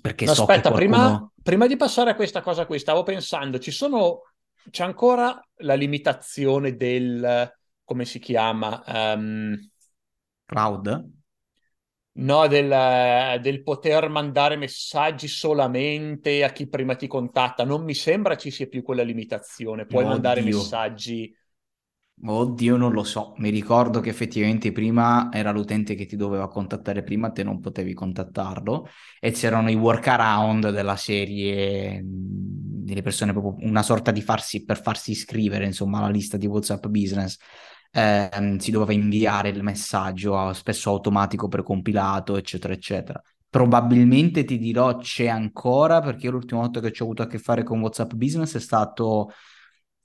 perché 0.00 0.26
no, 0.26 0.34
so 0.34 0.42
aspetta, 0.42 0.70
qualcuno... 0.70 0.96
prima, 0.96 1.32
prima, 1.42 1.66
di 1.66 1.76
passare 1.76 2.10
a 2.10 2.14
questa 2.14 2.42
cosa 2.42 2.66
qui, 2.66 2.78
stavo 2.78 3.04
pensando, 3.04 3.58
ci 3.58 3.70
sono, 3.70 4.22
c'è 4.68 4.84
ancora 4.84 5.42
la 5.60 5.74
limitazione 5.74 6.76
del, 6.76 7.50
come 7.82 8.04
si 8.04 8.18
chiama? 8.18 8.82
Um... 8.86 9.70
Cloud? 10.44 11.19
No, 12.12 12.46
del, 12.48 13.40
del, 13.40 13.62
poter 13.62 14.08
mandare 14.08 14.56
messaggi 14.56 15.28
solamente 15.28 16.42
a 16.42 16.50
chi 16.50 16.68
prima 16.68 16.96
ti 16.96 17.06
contatta. 17.06 17.64
Non 17.64 17.84
mi 17.84 17.94
sembra 17.94 18.36
ci 18.36 18.50
sia 18.50 18.66
più 18.66 18.82
quella 18.82 19.02
limitazione. 19.02 19.86
Puoi 19.86 20.02
Oddio. 20.02 20.14
mandare 20.14 20.42
messaggi. 20.42 21.34
Oddio, 22.22 22.76
non 22.76 22.92
lo 22.92 23.02
so. 23.02 23.32
Mi 23.38 23.48
ricordo 23.48 24.00
che 24.00 24.10
effettivamente 24.10 24.72
prima 24.72 25.30
era 25.32 25.52
l'utente 25.52 25.94
che 25.94 26.04
ti 26.04 26.16
doveva 26.16 26.48
contattare 26.48 27.02
prima, 27.02 27.30
te 27.30 27.42
non 27.42 27.60
potevi 27.60 27.94
contattarlo 27.94 28.88
e 29.18 29.30
c'erano 29.30 29.70
i 29.70 29.74
workaround 29.74 30.70
della 30.70 30.96
serie 30.96 32.02
delle 32.04 33.00
persone, 33.00 33.32
proprio 33.32 33.66
una 33.66 33.82
sorta 33.82 34.10
di 34.10 34.20
farsi 34.20 34.64
per 34.64 34.82
farsi 34.82 35.12
iscrivere, 35.12 35.64
insomma, 35.64 35.98
alla 35.98 36.10
lista 36.10 36.36
di 36.36 36.46
WhatsApp 36.46 36.86
Business 36.88 37.38
ehm, 37.90 38.58
si 38.58 38.70
doveva 38.70 38.92
inviare 38.92 39.48
il 39.50 39.62
messaggio 39.62 40.52
spesso 40.52 40.90
automatico 40.90 41.48
precompilato, 41.48 42.36
eccetera, 42.36 42.72
eccetera. 42.72 43.20
Probabilmente 43.48 44.44
ti 44.44 44.58
dirò 44.58 44.96
c'è 44.98 45.26
ancora, 45.28 46.00
perché 46.00 46.26
io 46.26 46.32
l'ultima 46.32 46.60
volta 46.60 46.80
che 46.80 46.92
ci 46.92 47.02
ho 47.02 47.04
avuto 47.06 47.22
a 47.22 47.26
che 47.26 47.38
fare 47.38 47.62
con 47.64 47.80
WhatsApp 47.80 48.12
Business 48.14 48.54
è 48.56 48.60
stato 48.60 49.30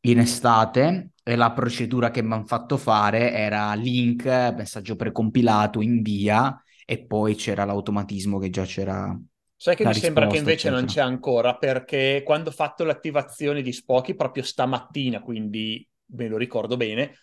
in 0.02 0.20
estate 0.20 1.12
e 1.24 1.36
la 1.36 1.52
procedura 1.52 2.12
che 2.12 2.22
mi 2.22 2.34
hanno 2.34 2.46
fatto 2.46 2.78
fare 2.78 3.32
era 3.34 3.74
link, 3.74 4.26
messaggio 4.26 4.96
precompilato, 4.96 5.82
invia 5.82 6.62
e 6.86 7.04
poi 7.06 7.36
c'era 7.36 7.66
l'automatismo 7.66 8.38
che 8.40 8.50
già 8.52 8.64
c'era 8.66 9.18
Sai 9.58 9.76
che 9.76 9.86
mi 9.86 9.94
sembra 9.94 10.28
che 10.28 10.38
invece 10.38 10.70
eccetera. 10.70 10.70
non 10.70 10.86
c'è 10.86 11.02
ancora 11.02 11.56
perché 11.58 12.22
quando 12.26 12.50
ho 12.50 12.54
fatto 12.54 12.84
l'attivazione 12.84 13.62
di 13.62 13.72
Spoki 13.72 14.14
proprio 14.16 14.44
stamattina, 14.44 15.22
quindi 15.22 15.88
me 16.12 16.28
lo 16.28 16.38
ricordo 16.38 16.78
bene, 16.78 17.16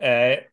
eh, 0.00 0.52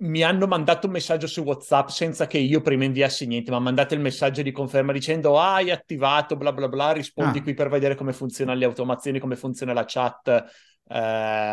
mi 0.00 0.22
hanno 0.22 0.46
mandato 0.46 0.86
un 0.86 0.92
messaggio 0.92 1.26
su 1.26 1.42
WhatsApp 1.42 1.88
senza 1.88 2.26
che 2.26 2.38
io 2.38 2.60
prima 2.60 2.84
inviassi 2.84 3.26
niente, 3.26 3.50
ma 3.50 3.58
mandate 3.58 3.94
il 3.94 4.00
messaggio 4.00 4.42
di 4.42 4.52
conferma 4.52 4.92
dicendo 4.92 5.38
ah, 5.38 5.54
hai 5.54 5.70
attivato, 5.70 6.36
bla 6.36 6.52
bla 6.52 6.68
bla, 6.68 6.92
rispondi 6.92 7.38
ah. 7.38 7.42
qui 7.42 7.54
per 7.54 7.68
vedere 7.68 7.94
come 7.94 8.12
funzionano 8.12 8.58
le 8.58 8.64
automazioni, 8.64 9.20
come 9.20 9.36
funziona 9.36 9.72
la 9.72 9.84
chat, 9.86 10.28
eh, 10.28 10.44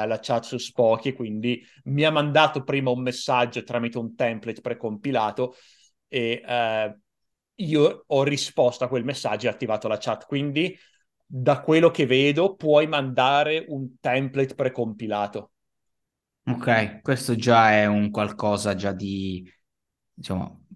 la 0.07 0.19
chat 0.21 0.43
su 0.43 0.57
Spoki, 0.57 1.13
quindi 1.13 1.63
mi 1.85 2.03
ha 2.03 2.11
mandato 2.11 2.63
prima 2.63 2.89
un 2.89 3.01
messaggio 3.01 3.63
tramite 3.63 3.97
un 3.99 4.15
template 4.15 4.61
precompilato 4.61 5.55
e 6.07 6.41
eh, 6.45 6.97
io 7.55 8.03
ho 8.07 8.23
risposto 8.23 8.83
a 8.83 8.87
quel 8.87 9.03
messaggio 9.03 9.47
e 9.47 9.49
attivato 9.49 9.87
la 9.87 9.97
chat, 9.97 10.25
quindi 10.25 10.75
da 11.23 11.61
quello 11.61 11.89
che 11.89 12.05
vedo 12.05 12.55
puoi 12.55 12.87
mandare 12.87 13.65
un 13.67 13.95
template 13.99 14.55
precompilato 14.55 15.51
Ok, 16.47 17.01
questo 17.01 17.35
già 17.35 17.71
è 17.71 17.85
un 17.87 18.11
qualcosa 18.11 18.75
già 18.75 18.91
di, 18.91 19.43
diciamo, 20.13 20.67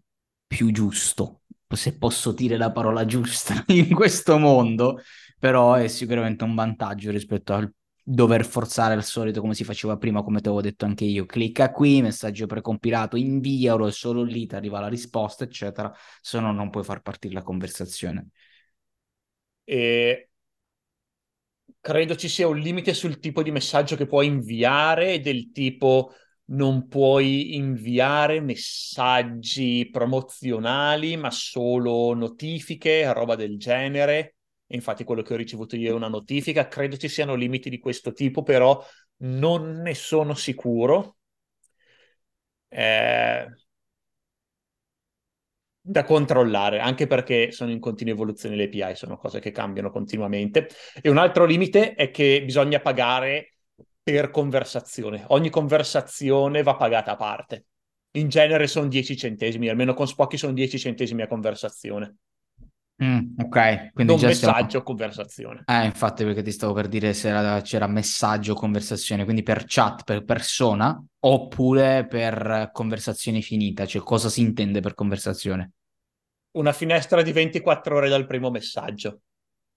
più 0.48 0.72
giusto, 0.72 1.44
se 1.68 1.96
posso 1.98 2.32
dire 2.32 2.58
la 2.58 2.72
parola 2.72 3.06
giusta 3.06 3.64
in 3.70 3.94
questo 3.94 4.40
mondo, 4.40 5.00
però 5.38 5.76
è 5.76 5.88
sicuramente 5.88 6.44
un 6.44 6.56
vantaggio 6.56 7.12
rispetto 7.12 7.54
al 7.54 7.72
dover 8.02 8.46
forzare 8.46 8.96
al 8.96 9.04
solito 9.04 9.42
come 9.42 9.54
si 9.54 9.64
faceva 9.64 9.96
prima, 9.98 10.24
come 10.24 10.42
ti 10.42 10.48
avevo 10.48 10.64
detto 10.64 10.86
anche 10.86 11.06
io. 11.06 11.28
Clicca 11.28 11.70
qui, 11.72 12.02
messaggio 12.02 12.48
precompilato, 12.48 13.16
invialo 13.16 13.86
e 13.86 13.92
solo 13.92 14.24
lì 14.24 14.48
ti 14.48 14.56
arriva 14.56 14.80
la 14.80 14.88
risposta, 14.88 15.44
eccetera, 15.44 15.94
se 16.20 16.40
no 16.40 16.52
non 16.52 16.72
puoi 16.72 16.84
far 16.84 17.02
partire 17.04 17.36
la 17.36 17.44
conversazione. 17.44 18.30
E 19.66 20.29
credo 21.82 22.16
ci 22.16 22.28
sia 22.28 22.48
un 22.48 22.58
limite 22.58 22.94
sul 22.94 23.20
tipo 23.20 23.42
di 23.44 23.52
messaggio 23.52 23.96
che 23.96 24.06
puoi 24.06 24.28
inviare, 24.28 25.20
del 25.22 25.52
tipo 25.52 26.14
non 26.52 26.88
puoi 26.88 27.56
inviare 27.56 28.40
messaggi 28.42 29.88
promozionali, 29.92 31.16
ma 31.18 31.30
solo 31.32 32.14
notifiche, 32.14 33.12
roba 33.14 33.36
del 33.36 33.58
genere. 33.58 34.36
Infatti 34.72 35.04
quello 35.04 35.22
che 35.22 35.34
ho 35.34 35.38
ricevuto 35.38 35.76
io 35.76 35.92
è 35.92 35.94
una 35.94 36.08
notifica. 36.08 36.68
Credo 36.68 36.98
ci 36.98 37.08
siano 37.08 37.36
limiti 37.36 37.70
di 37.70 37.80
questo 37.80 38.12
tipo, 38.14 38.44
però 38.44 38.84
non 39.18 39.82
ne 39.82 39.94
sono 39.96 40.34
sicuro. 40.36 41.18
Eh, 42.72 43.48
da 45.89 46.03
controllare, 46.03 46.79
anche 46.79 47.08
perché 47.08 47.51
sono 47.51 47.72
in 47.72 47.79
continua 47.79 48.13
evoluzione 48.13 48.55
le 48.55 48.65
API, 48.65 48.96
sono 48.96 49.17
cose 49.17 49.39
che 49.39 49.50
cambiano 49.50 49.89
continuamente. 49.89 50.69
E 51.01 51.10
un 51.10 51.17
altro 51.17 51.46
limite 51.46 51.96
è 51.96 52.12
che 52.12 52.43
bisogna 52.46 52.79
pagare 52.79 53.55
per 54.03 54.29
conversazione. 54.29 55.24
Ogni 55.29 55.50
conversazione 55.50 56.62
va 56.62 56.75
pagata 56.75 57.13
a 57.13 57.15
parte. 57.15 57.65
In 58.17 58.29
genere 58.29 58.67
sono 58.67 58.88
10 58.88 59.17
centesimi, 59.17 59.67
almeno 59.67 59.96
con 59.96 60.08
Spocky 60.08 60.38
sono 60.38 60.53
10 60.53 60.77
centesimi 60.77 61.24
a 61.24 61.27
conversazione. 61.27 62.17
Mm, 63.03 63.39
ok, 63.39 63.93
quindi 63.93 64.13
non 64.13 64.22
messaggio, 64.22 64.67
stiamo... 64.67 64.86
conversazione. 64.86 65.63
Eh, 65.65 65.86
infatti, 65.86 66.24
perché 66.24 66.43
ti 66.43 66.51
stavo 66.51 66.74
per 66.74 66.88
dire 66.88 67.13
se 67.13 67.29
era, 67.29 67.62
c'era 67.62 67.88
messaggio, 67.88 68.53
conversazione, 68.53 69.24
quindi 69.24 69.41
per 69.41 69.63
chat, 69.65 70.03
per 70.03 70.24
persona, 70.24 71.01
oppure 71.22 72.05
per 72.05 72.69
conversazione 72.74 73.41
finita, 73.41 73.88
cioè 73.88 74.03
cosa 74.03 74.29
si 74.29 74.41
intende 74.41 74.81
per 74.81 74.93
conversazione? 74.93 75.72
Una 76.51 76.72
finestra 76.72 77.22
di 77.22 77.32
24 77.32 77.96
ore 77.96 78.10
dal 78.10 78.25
primo 78.25 78.50
messaggio. 78.50 79.22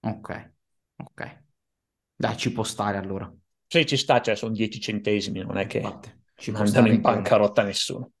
Ok, 0.01 0.51
ok. 0.97 1.41
Dai, 2.15 2.37
ci 2.37 2.51
può 2.51 2.63
stare 2.63 2.97
allora. 2.97 3.31
Sì, 3.67 3.85
ci 3.85 3.97
sta, 3.97 4.21
cioè 4.21 4.35
sono 4.35 4.53
10 4.53 4.79
centesimi, 4.79 5.39
non 5.39 5.57
è 5.57 5.65
che 5.67 5.79
Infatti, 5.79 6.11
ci 6.35 6.51
mandano 6.51 6.87
in 6.87 7.01
bancarotta 7.01 7.63
nessuno. 7.63 8.11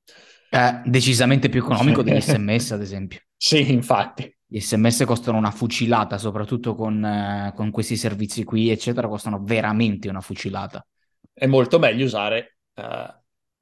Eh, 0.49 0.81
decisamente 0.85 1.49
più 1.49 1.59
economico 1.59 2.03
degli 2.03 2.19
sms, 2.21 2.71
ad 2.71 2.81
esempio. 2.81 3.19
Sì, 3.35 3.71
infatti. 3.71 4.35
Gli 4.45 4.59
sms 4.59 5.03
costano 5.05 5.37
una 5.37 5.51
fucilata, 5.51 6.17
soprattutto 6.17 6.75
con, 6.75 7.03
eh, 7.03 7.53
con 7.55 7.71
questi 7.71 7.95
servizi 7.95 8.43
qui, 8.43 8.69
eccetera, 8.69 9.07
costano 9.07 9.41
veramente 9.43 10.09
una 10.09 10.21
fucilata. 10.21 10.85
È 11.33 11.47
molto 11.47 11.79
meglio 11.79 12.05
usare 12.05 12.57
uh, 12.75 12.83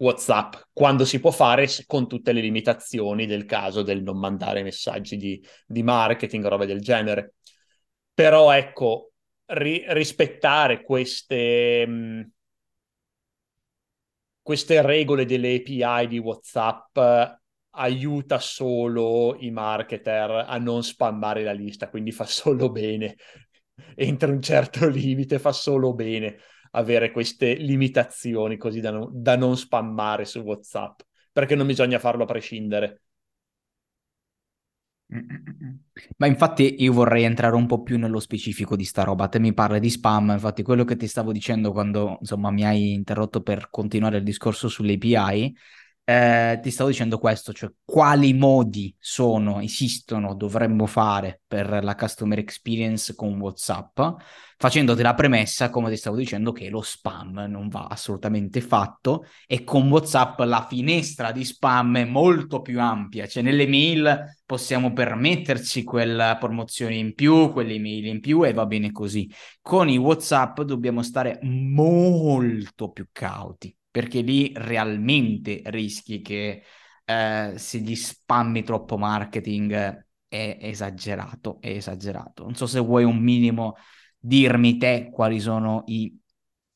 WhatsApp 0.01 0.55
quando 0.74 1.05
si 1.05 1.20
può 1.20 1.29
fare 1.31 1.67
con 1.86 2.08
tutte 2.08 2.31
le 2.31 2.41
limitazioni 2.41 3.27
del 3.27 3.46
caso 3.46 3.84
del 3.84 4.01
non 4.01 4.17
mandare 4.20 4.63
messaggi 4.63 5.15
di, 5.15 5.43
di 5.65 5.84
marketing 5.84 6.46
robe 6.48 6.65
del 6.65 6.81
genere. 6.81 7.36
Però 8.13 8.51
ecco, 8.51 9.12
ri- 9.46 9.84
rispettare 9.88 10.81
queste, 10.81 11.86
mh, 11.86 11.91
mm, 11.91 12.22
queste 14.41 14.81
regole 14.81 15.25
delle 15.25 15.55
API 15.55 16.08
di 16.08 16.17
WhatsApp 16.17 16.98
aiuta 17.74 18.39
solo 18.39 19.38
i 19.39 19.51
marketer 19.51 20.46
a 20.48 20.58
non 20.58 20.84
spammare 20.84 21.43
la 21.43 21.53
lista, 21.53 21.89
quindi 21.89 22.12
fa 22.12 22.25
solo 22.25 22.70
bene. 22.72 23.17
Entro 23.96 24.31
un 24.31 24.41
certo 24.41 24.88
limite 24.89 25.38
fa 25.38 25.51
solo 25.51 25.93
bene 25.93 26.38
avere 26.72 27.12
queste 27.12 27.54
limitazioni 27.56 28.58
così 28.58 28.80
da, 28.80 28.92
no, 28.92 29.10
da 29.12 29.36
non 29.38 29.58
spammare 29.58 30.25
su 30.25 30.40
WhatsApp, 30.40 31.01
perché 31.32 31.56
non 31.56 31.68
bisogna 31.68 32.00
farlo 32.00 32.24
a 32.24 32.25
prescindere. 32.28 33.01
Ma 36.18 36.25
infatti 36.25 36.82
io 36.84 36.94
vorrei 36.94 37.24
entrare 37.24 37.56
un 37.56 37.66
po' 37.66 37.82
più 37.84 37.98
nello 37.98 38.20
specifico 38.22 38.75
di 38.78 38.86
sta 38.86 39.04
roba. 39.04 39.28
Te 39.28 39.40
mi 39.40 39.54
parli 39.54 39.80
di 39.82 39.90
spam, 39.90 40.30
infatti 40.32 40.63
quello 40.63 40.86
che 40.86 40.96
ti 40.96 41.06
stavo 41.08 41.34
dicendo 41.34 41.72
quando 41.74 42.18
insomma 42.22 42.50
mi 42.50 42.63
hai 42.66 42.94
interrotto 42.94 43.42
per 43.42 43.70
continuare 43.70 44.18
il 44.18 44.24
discorso 44.24 44.70
sulle 44.70 44.94
API 44.94 45.54
eh, 46.03 46.60
ti 46.62 46.72
stavo 46.72 46.89
dicendo 46.89 47.20
questo, 47.20 47.53
cioè 47.53 47.72
quali 47.86 48.34
modi 48.34 48.93
sono, 49.00 49.62
esistono, 49.62 50.34
dovremmo 50.34 50.86
fare 50.88 51.41
per 51.48 51.84
la 51.84 51.96
customer 51.96 52.39
experience 52.39 53.15
con 53.15 53.39
WhatsApp, 53.39 54.00
facendoti 54.58 55.01
la 55.01 55.13
premessa, 55.13 55.70
come 55.70 55.89
ti 55.89 55.96
stavo 55.96 56.17
dicendo, 56.17 56.51
che 56.51 56.70
lo 56.70 56.81
spam 56.81 57.46
non 57.48 57.67
va 57.70 57.88
assolutamente 57.88 58.62
fatto 58.62 59.25
e 59.48 59.63
con 59.63 59.89
WhatsApp 59.89 60.39
la 60.41 60.65
finestra 60.67 61.31
di 61.31 61.46
spam 61.46 61.98
è 61.98 62.05
molto 62.05 62.62
più 62.62 62.79
ampia, 62.81 63.27
cioè 63.27 63.43
nelle 63.43 63.67
mail 63.67 64.38
possiamo 64.46 64.93
permetterci 64.93 65.84
quella 65.84 66.36
promozione 66.38 66.96
in 66.96 67.13
più, 67.13 67.51
quelle 67.51 67.74
email 67.75 68.08
in 68.08 68.20
più 68.20 68.43
e 68.46 68.53
va 68.53 68.65
bene 68.65 68.91
così. 68.91 69.31
Con 69.62 69.88
i 69.88 69.98
WhatsApp 69.98 70.62
dobbiamo 70.62 71.03
stare 71.03 71.39
molto 71.41 72.89
più 72.89 73.08
cauti 73.12 73.74
perché 73.91 74.21
lì 74.21 74.51
realmente 74.55 75.62
rischi 75.65 76.21
che 76.21 76.63
eh, 77.05 77.53
se 77.57 77.79
gli 77.79 77.95
spammi 77.95 78.63
troppo 78.63 78.98
marketing 78.98 80.07
è 80.27 80.57
esagerato, 80.62 81.60
è 81.60 81.69
esagerato. 81.69 82.43
Non 82.43 82.55
so 82.55 82.65
se 82.65 82.79
vuoi 82.79 83.03
un 83.03 83.17
minimo 83.17 83.75
dirmi 84.17 84.77
te 84.77 85.10
quali 85.12 85.39
sono 85.39 85.83
i 85.88 86.17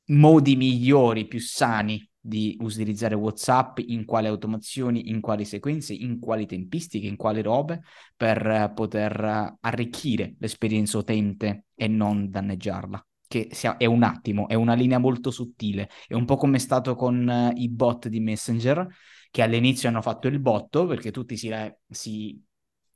modi 0.07 0.55
migliori, 0.57 1.25
più 1.25 1.39
sani 1.39 2.07
di 2.19 2.57
utilizzare 2.59 3.15
WhatsApp, 3.15 3.79
in 3.79 4.03
quali 4.03 4.27
automazioni, 4.27 5.09
in 5.09 5.21
quali 5.21 5.45
sequenze, 5.45 5.93
in 5.93 6.19
quali 6.19 6.45
tempistiche, 6.45 7.07
in 7.07 7.15
quali 7.15 7.41
robe, 7.41 7.81
per 8.15 8.71
poter 8.75 9.57
arricchire 9.61 10.35
l'esperienza 10.39 10.97
utente 10.97 11.65
e 11.75 11.87
non 11.87 12.29
danneggiarla 12.29 13.05
che 13.27 13.49
sia, 13.51 13.77
è 13.77 13.85
un 13.85 14.03
attimo, 14.03 14.47
è 14.47 14.53
una 14.53 14.73
linea 14.73 14.97
molto 14.97 15.31
sottile, 15.31 15.89
è 16.07 16.13
un 16.13 16.25
po' 16.25 16.37
come 16.37 16.57
è 16.57 16.59
stato 16.59 16.95
con 16.95 17.27
uh, 17.27 17.57
i 17.59 17.69
bot 17.69 18.07
di 18.07 18.19
Messenger, 18.19 18.87
che 19.31 19.41
all'inizio 19.41 19.89
hanno 19.89 20.01
fatto 20.01 20.27
il 20.27 20.39
botto 20.39 20.85
perché 20.85 21.11
tutti 21.11 21.35
si, 21.35 21.51
si, 21.89 22.41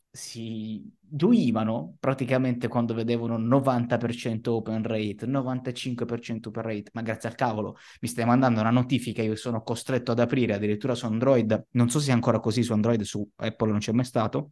si 0.09 0.81
gioivano 0.99 1.95
praticamente 1.99 2.67
quando 2.67 2.93
vedevano 2.93 3.37
90% 3.37 4.49
open 4.49 4.83
rate, 4.83 5.25
95% 5.25 6.47
open 6.47 6.63
rate, 6.63 6.91
ma 6.93 7.01
grazie 7.01 7.29
al 7.29 7.35
cavolo 7.35 7.77
mi 8.01 8.07
stai 8.07 8.25
mandando 8.25 8.61
una 8.61 8.69
notifica, 8.69 9.21
io 9.21 9.35
sono 9.35 9.61
costretto 9.63 10.11
ad 10.11 10.19
aprire 10.19 10.53
addirittura 10.53 10.95
su 10.95 11.05
Android, 11.05 11.67
non 11.71 11.89
so 11.89 11.99
se 11.99 12.11
è 12.11 12.13
ancora 12.13 12.39
così 12.39 12.63
su 12.63 12.73
Android, 12.73 13.01
su 13.01 13.27
Apple 13.35 13.71
non 13.71 13.79
c'è 13.79 13.91
mai 13.91 14.05
stato, 14.05 14.51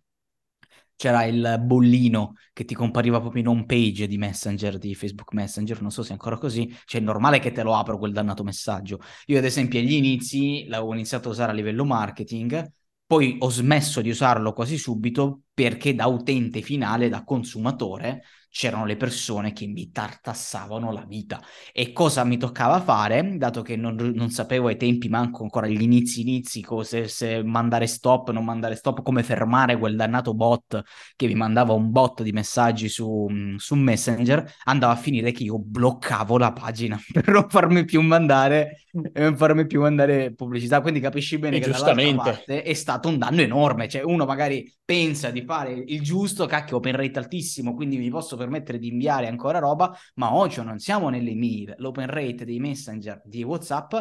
c'era 0.98 1.24
il 1.24 1.62
bollino 1.64 2.34
che 2.52 2.66
ti 2.66 2.74
compariva 2.74 3.22
proprio 3.22 3.42
in 3.42 3.48
home 3.48 3.66
page 3.66 4.08
di 4.08 4.18
Messenger, 4.18 4.78
di 4.78 4.96
Facebook 4.96 5.32
Messenger, 5.34 5.82
non 5.82 5.92
so 5.92 6.02
se 6.02 6.10
è 6.10 6.12
ancora 6.14 6.38
così, 6.38 6.76
cioè 6.86 7.00
è 7.00 7.04
normale 7.04 7.40
che 7.40 7.52
te 7.52 7.64
lo 7.64 7.76
apro 7.76 7.98
quel 7.98 8.12
dannato 8.12 8.44
messaggio. 8.44 9.00
Io 9.28 9.38
ad 9.38 9.46
esempio 9.46 9.80
agli 9.80 9.94
inizi 9.94 10.66
l'avevo 10.68 10.94
iniziato 10.94 11.30
a 11.30 11.32
usare 11.32 11.52
a 11.52 11.56
livello 11.56 11.86
marketing, 11.86 12.70
poi 13.06 13.38
ho 13.40 13.50
smesso 13.50 14.02
di 14.02 14.10
usarlo 14.10 14.52
quasi 14.52 14.78
subito 14.78 15.44
perché 15.54 15.96
da 15.96 16.08
utente 16.08 16.62
finale, 16.62 17.08
da 17.08 17.24
consumatore, 17.24 18.24
c'erano 18.58 18.86
le 18.86 18.98
persone 18.98 19.54
che 19.54 19.68
mi 19.68 19.92
tartassavano 19.92 20.92
la 20.92 21.06
vita. 21.08 21.40
E 21.72 21.94
cosa 21.94 22.24
mi 22.24 22.38
toccava 22.38 22.82
fare, 22.82 23.38
dato 23.38 23.62
che 23.62 23.76
non, 23.76 23.94
non 24.16 24.32
sapevo 24.32 24.66
ai 24.66 24.78
tempi, 24.78 25.10
manco 25.10 25.44
ancora 25.44 25.68
gli 25.68 25.80
inizi 25.80 26.22
inizi, 26.22 26.66
se, 26.82 27.08
se 27.08 27.44
mandare 27.44 27.86
stop, 27.86 28.32
non 28.32 28.44
mandare 28.44 28.74
stop, 28.74 29.04
come 29.04 29.22
fermare 29.22 29.78
quel 29.78 29.96
dannato 29.96 30.34
bot 30.34 30.82
che 31.16 31.28
mi 31.28 31.36
mandava 31.36 31.74
un 31.74 31.92
bot 31.92 32.24
di 32.24 32.32
messaggi 32.32 32.90
su, 32.90 33.28
su 33.58 33.76
Messenger, 33.76 34.52
andava 34.64 34.94
a 34.94 34.96
finire 34.96 35.32
che 35.32 35.44
io 35.44 35.60
bloccavo 35.60 36.40
la 36.40 36.52
pagina 36.52 37.00
per 37.14 37.28
non 37.28 37.48
farmi 37.50 37.86
più 37.86 38.02
mandare, 38.02 38.86
non 39.14 39.38
farmi 39.38 39.68
più 39.68 39.82
mandare 39.82 40.34
pubblicità. 40.34 40.82
Quindi 40.82 41.00
capisci 41.00 41.38
bene 41.38 41.58
e 41.58 41.60
che 41.60 41.70
dall'altra 41.70 42.16
parte 42.16 42.64
è 42.64 42.74
stato 42.74 43.08
un 43.08 43.20
danno 43.20 43.42
enorme. 43.42 43.88
Cioè 43.88 44.02
uno 44.02 44.26
magari 44.26 44.74
pensa 44.84 45.30
di 45.30 45.44
fare 45.44 45.74
il 45.74 46.02
giusto, 46.02 46.48
cacchio, 46.48 46.78
open 46.78 46.96
rate 46.96 47.20
altissimo, 47.20 47.76
quindi 47.76 47.98
mi 47.98 48.10
posso 48.10 48.30
permettere 48.30 48.46
di 48.50 48.88
inviare 48.88 49.28
ancora 49.28 49.60
roba, 49.60 49.96
ma 50.16 50.34
oggi 50.34 50.64
non 50.64 50.80
siamo 50.80 51.10
nelle 51.10 51.36
mail, 51.36 51.76
l'open 51.78 52.08
rate 52.08 52.46
dei 52.46 52.60
messenger 52.60 53.22
di 53.24 53.44
WhatsApp 53.44 53.94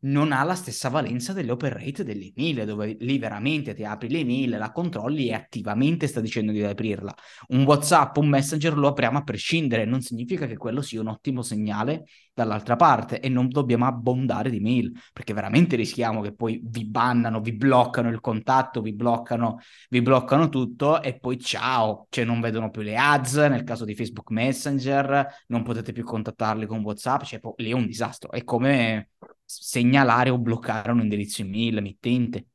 non 0.00 0.32
ha 0.32 0.42
la 0.44 0.54
stessa 0.54 0.88
valenza 0.88 1.32
dell'open 1.32 1.72
rate 1.72 2.04
delle 2.04 2.32
mail, 2.36 2.64
dove 2.64 2.96
lì 3.00 3.18
veramente 3.18 3.74
ti 3.74 3.84
apri 3.84 4.08
le 4.08 4.24
mail, 4.24 4.50
la 4.50 4.72
controlli 4.72 5.28
e 5.28 5.34
attivamente 5.34 6.06
sta 6.06 6.20
dicendo 6.20 6.52
di 6.52 6.62
aprirla. 6.62 7.14
Un 7.48 7.64
WhatsApp, 7.64 8.16
un 8.16 8.28
Messenger 8.28 8.76
lo 8.76 8.88
apriamo 8.88 9.18
a 9.18 9.22
prescindere, 9.22 9.84
non 9.84 10.00
significa 10.00 10.46
che 10.46 10.56
quello 10.56 10.80
sia 10.82 11.00
un 11.00 11.08
ottimo 11.08 11.42
segnale 11.42 12.04
dall'altra 12.32 12.76
parte 12.76 13.20
e 13.20 13.28
non 13.28 13.48
dobbiamo 13.48 13.86
abbondare 13.86 14.50
di 14.50 14.60
mail, 14.60 14.92
perché 15.12 15.34
veramente 15.34 15.76
rischiamo 15.76 16.22
che 16.22 16.32
poi 16.32 16.60
vi 16.64 16.86
bannano, 16.86 17.40
vi 17.40 17.52
bloccano 17.52 18.08
il 18.08 18.20
contatto, 18.20 18.80
vi 18.80 18.94
bloccano, 18.94 19.58
vi 19.90 20.00
bloccano 20.00 20.48
tutto 20.48 21.02
e 21.02 21.18
poi 21.18 21.38
ciao, 21.38 22.06
cioè 22.08 22.24
non 22.24 22.40
vedono 22.40 22.70
più 22.70 22.82
le 22.82 22.96
ads, 22.96 23.36
nel 23.36 23.64
caso 23.64 23.84
di 23.84 23.94
Facebook 23.94 24.30
Messenger 24.30 25.26
non 25.48 25.62
potete 25.62 25.92
più 25.92 26.04
contattarli 26.04 26.66
con 26.66 26.80
WhatsApp, 26.80 27.22
cioè 27.22 27.40
lì 27.56 27.70
è 27.70 27.74
un 27.74 27.86
disastro, 27.86 28.30
è 28.30 28.42
come 28.44 29.10
segnalare 29.58 30.30
o 30.30 30.38
bloccare 30.38 30.90
un 30.92 31.00
indirizzo 31.00 31.42
email 31.42 31.80
mittente. 31.82 32.46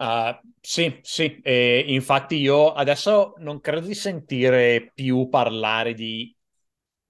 Uh, 0.00 0.34
sì, 0.60 0.98
sì, 1.02 1.40
e 1.42 1.84
infatti 1.88 2.36
io 2.36 2.72
adesso 2.72 3.34
non 3.38 3.60
credo 3.60 3.86
di 3.86 3.94
sentire 3.94 4.92
più 4.94 5.28
parlare 5.28 5.92
di, 5.92 6.34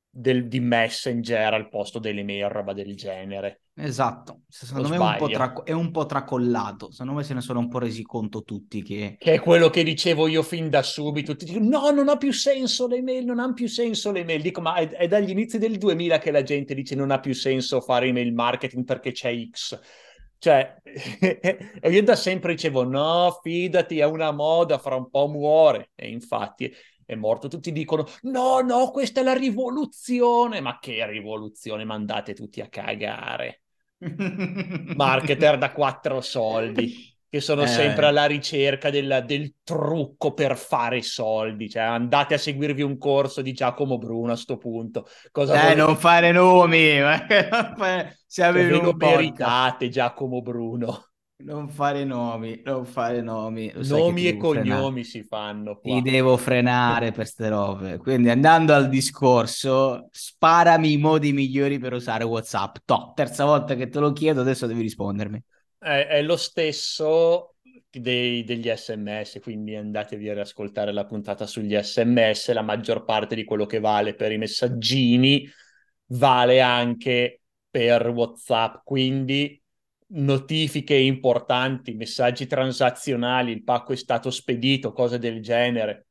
del, 0.09 0.49
di 0.49 0.59
Messenger 0.59 1.55
al 1.55 1.69
posto 1.69 2.01
delle 2.01 2.25
mail, 2.25 2.49
roba 2.49 2.73
del 2.73 2.97
genere. 2.97 3.63
Esatto, 3.75 4.43
secondo 4.49 4.89
me 4.89 4.97
è 4.97 5.23
un, 5.23 5.31
tra- 5.31 5.63
è 5.63 5.73
un, 5.73 5.91
po 5.91 6.05
tracollato, 6.05 6.91
secondo 6.91 7.15
me 7.15 7.23
se 7.23 7.33
ne 7.33 7.41
sono 7.41 7.61
un 7.61 7.69
po' 7.69 7.79
resi 7.79 8.03
conto 8.03 8.43
tutti 8.43 8.83
che... 8.83 9.17
Che 9.19 9.33
è 9.33 9.41
quello 9.41 9.71
che 9.71 9.83
dicevo 9.83 10.27
io 10.27 10.43
fin 10.43 10.69
da 10.69 10.83
subito, 10.83 11.35
tutti 11.35 11.53
dicono 11.53 11.79
no, 11.79 11.91
non 11.91 12.09
ha 12.09 12.17
più 12.17 12.33
senso 12.33 12.87
le 12.87 13.01
mail, 13.01 13.25
non 13.25 13.39
hanno 13.39 13.55
più 13.55 13.69
senso 13.69 14.13
le 14.13 14.25
mail, 14.25 14.43
dico 14.43 14.61
ma 14.61 14.75
è, 14.75 14.89
è 14.89 15.09
dagli 15.09 15.31
inizi 15.31 15.59
del 15.59 15.79
2000 15.79 16.19
che 16.19 16.31
la 16.31 16.43
gente 16.43 16.75
dice 16.75 16.95
non 16.95 17.11
ha 17.11 17.21
più 17.21 17.33
senso 17.33 17.81
fare 17.81 18.09
email 18.09 18.35
marketing 18.35 18.85
perché 18.85 19.13
c'è 19.13 19.33
X. 19.49 19.79
Cioè, 20.37 20.77
io 21.83 22.03
da 22.03 22.17
sempre 22.17 22.55
dicevo 22.55 22.85
no, 22.85 23.39
fidati, 23.43 23.99
è 23.99 24.05
una 24.05 24.33
moda, 24.33 24.79
fra 24.79 24.97
un 24.97 25.09
po' 25.11 25.29
muore. 25.29 25.91
E 25.95 26.09
infatti 26.09 26.71
è 27.13 27.17
morto. 27.17 27.49
Tutti 27.49 27.73
dicono: 27.73 28.07
no, 28.23 28.61
no, 28.61 28.91
questa 28.91 29.21
è 29.21 29.25
la 29.25 29.35
rivoluzione. 29.35 30.61
Ma 30.61 30.79
che 30.79 31.07
rivoluzione? 31.07 31.85
Mandate 31.85 32.35
tutti 32.35 32.61
a 32.61 32.69
cagare. 32.69 33.63
marketer 33.99 35.59
da 35.59 35.73
quattro 35.73 36.21
soldi 36.21 37.11
che 37.31 37.41
sono 37.41 37.63
eh. 37.63 37.69
sempre 37.69 38.07
alla 38.07 38.27
ricerca 38.27 38.91
del, 38.91 39.23
del, 39.25 39.55
trucco 39.63 40.35
per 40.35 40.57
fare 40.57 41.01
soldi. 41.01 41.71
Cioè, 41.71 41.83
andate 41.83 42.35
a 42.35 42.39
seguirvi 42.39 42.83
un 42.83 42.99
corso 42.99 43.41
di 43.41 43.53
Giacomo 43.53 43.99
Bruno 43.99 44.33
a 44.33 44.37
sto 44.37 44.57
punto. 44.57 45.07
Cosa 45.31 45.55
eh, 45.55 45.61
volete... 45.61 45.77
non 45.77 45.97
fare 45.97 46.33
nomi, 46.33 46.99
se 48.27 48.43
avevi 48.43 48.73
un 48.73 48.95
meritate 48.97 49.89
Giacomo 49.89 50.43
Bruno. 50.43 51.10
Non 51.43 51.69
fare 51.69 52.05
nomi, 52.05 52.61
non 52.65 52.85
fare 52.85 53.23
nomi. 53.23 53.73
nomi 53.75 54.27
e 54.27 54.37
cognomi 54.37 54.63
frenare. 54.65 55.05
si 55.05 55.23
fanno. 55.23 55.79
Qua. 55.79 55.95
Ti 55.95 56.11
devo 56.11 56.37
frenare 56.37 57.13
per 57.13 57.27
ste 57.27 57.49
robe. 57.49 57.97
Quindi 57.99 58.29
andando 58.29 58.75
al 58.75 58.89
discorso, 58.89 60.09
sparami 60.11 60.93
i 60.93 60.97
modi 60.99 61.33
migliori 61.33 61.79
per 61.79 61.95
usare 61.95 62.25
WhatsApp. 62.25 62.77
To, 62.85 63.13
terza 63.15 63.45
volta 63.45 63.75
che 63.75 63.89
te 63.89 63.99
lo 63.99 64.13
chiedo, 64.13 64.41
adesso 64.41 64.67
devi 64.67 64.83
rispondermi. 64.83 65.43
È, 65.79 66.07
è 66.09 66.23
lo 66.23 66.37
stesso 66.37 67.55
dei, 67.91 68.45
degli 68.45 68.71
sms, 68.71 69.39
quindi 69.41 69.75
andatevi 69.75 70.29
ad 70.29 70.39
ascoltare 70.39 70.93
la 70.93 71.07
puntata 71.07 71.47
sugli 71.47 71.77
sms. 71.77 72.53
La 72.53 72.63
maggior 72.63 73.05
parte 73.05 73.35
di 73.35 73.45
quello 73.45 73.67
che 73.67 73.81
vale 73.81 74.15
per 74.15 74.31
i 74.31 74.39
messaggini 74.39 75.49
vale 76.07 76.61
anche 76.61 77.41
per 77.71 78.09
WhatsApp. 78.09 78.83
Quindi 78.85 79.61
notifiche 80.13 80.95
importanti, 80.95 81.95
messaggi 81.95 82.47
transazionali, 82.47 83.53
il 83.53 83.63
pacco 83.63 83.93
è 83.93 83.97
stato 83.97 84.31
spedito, 84.31 84.93
cose 84.93 85.19
del 85.19 85.41
genere. 85.43 86.07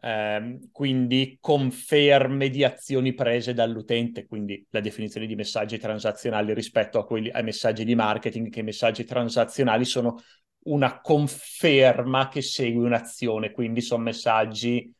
Eh, 0.00 0.58
quindi 0.72 1.38
conferme 1.40 2.48
di 2.48 2.64
azioni 2.64 3.14
prese 3.14 3.54
dall'utente, 3.54 4.26
quindi 4.26 4.66
la 4.70 4.80
definizione 4.80 5.26
di 5.26 5.36
messaggi 5.36 5.78
transazionali 5.78 6.52
rispetto 6.54 6.98
a 6.98 7.06
quelli, 7.06 7.30
ai 7.30 7.44
messaggi 7.44 7.84
di 7.84 7.94
marketing, 7.94 8.48
che 8.50 8.60
i 8.60 8.64
messaggi 8.64 9.04
transazionali 9.04 9.84
sono 9.84 10.18
una 10.64 11.00
conferma 11.00 12.28
che 12.28 12.42
segue 12.42 12.84
un'azione, 12.84 13.52
quindi 13.52 13.80
sono 13.80 14.02
messaggi 14.02 14.92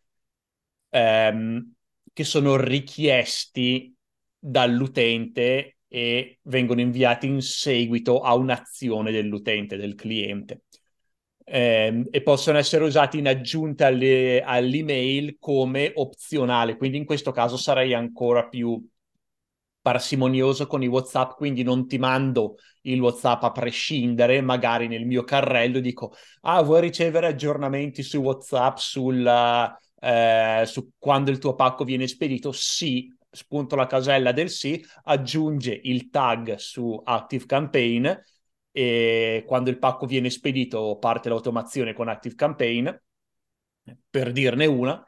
ehm, 0.90 1.72
che 2.12 2.24
sono 2.24 2.56
richiesti 2.56 3.94
dall'utente 4.38 5.76
e 5.94 6.38
vengono 6.44 6.80
inviati 6.80 7.26
in 7.26 7.42
seguito 7.42 8.20
a 8.20 8.34
un'azione 8.34 9.12
dell'utente, 9.12 9.76
del 9.76 9.94
cliente. 9.94 10.62
Eh, 11.44 12.06
e 12.10 12.22
possono 12.22 12.56
essere 12.56 12.84
usati 12.84 13.18
in 13.18 13.26
aggiunta 13.28 13.86
alle, 13.88 14.40
all'email 14.42 15.36
come 15.38 15.92
opzionale, 15.94 16.76
quindi 16.78 16.96
in 16.96 17.04
questo 17.04 17.30
caso 17.30 17.58
sarei 17.58 17.92
ancora 17.92 18.48
più 18.48 18.82
parsimonioso 19.82 20.66
con 20.66 20.82
i 20.82 20.86
WhatsApp, 20.86 21.32
quindi 21.36 21.62
non 21.62 21.86
ti 21.88 21.98
mando 21.98 22.56
il 22.82 23.00
WhatsApp 23.00 23.42
a 23.42 23.50
prescindere, 23.52 24.40
magari 24.40 24.86
nel 24.88 25.04
mio 25.06 25.24
carrello 25.24 25.80
dico 25.80 26.14
"Ah, 26.42 26.62
vuoi 26.62 26.80
ricevere 26.82 27.26
aggiornamenti 27.26 28.02
su 28.02 28.18
WhatsApp 28.18 28.76
sulla, 28.78 29.76
eh, 30.00 30.62
su 30.66 30.90
quando 30.98 31.30
il 31.30 31.38
tuo 31.38 31.54
pacco 31.54 31.84
viene 31.84 32.06
spedito?" 32.06 32.52
Sì, 32.52 33.12
spunto 33.32 33.74
la 33.76 33.86
casella 33.86 34.32
del 34.32 34.50
sì, 34.50 34.84
aggiunge 35.04 35.80
il 35.84 36.10
tag 36.10 36.56
su 36.56 37.00
Active 37.02 37.46
Campaign 37.46 38.08
e 38.70 39.44
quando 39.46 39.70
il 39.70 39.78
pacco 39.78 40.06
viene 40.06 40.30
spedito 40.30 40.98
parte 40.98 41.28
l'automazione 41.28 41.94
con 41.94 42.08
Active 42.08 42.34
Campaign, 42.34 42.88
per 44.10 44.32
dirne 44.32 44.66
una, 44.66 45.04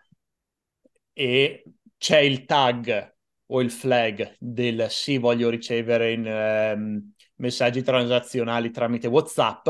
e 1.13 1.65
c'è 1.97 2.19
il 2.19 2.45
tag 2.45 3.13
o 3.47 3.61
il 3.61 3.71
flag 3.71 4.37
del 4.39 4.87
sì, 4.91 5.19
voglio 5.19 5.49
ricevere 5.51 6.13
in, 6.13 6.27
ehm, 6.27 7.13
messaggi 7.37 7.83
transazionali 7.83 8.71
tramite 8.71 9.07
WhatsApp, 9.07 9.69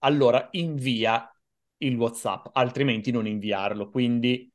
allora 0.00 0.48
invia 0.52 1.30
il 1.78 1.96
WhatsApp, 1.96 2.46
altrimenti 2.52 3.10
non 3.10 3.26
inviarlo. 3.26 3.90
Quindi 3.90 4.50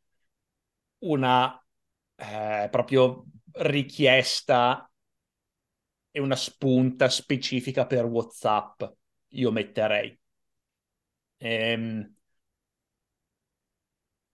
una 0.99 1.60
eh, 2.21 2.67
proprio 2.69 3.25
richiesta 3.53 4.89
e 6.11 6.19
una 6.19 6.35
spunta 6.35 7.09
specifica 7.09 7.85
per 7.85 8.05
WhatsApp 8.05 8.83
io 9.29 9.51
metterei. 9.51 10.17
Ehm, 11.37 12.15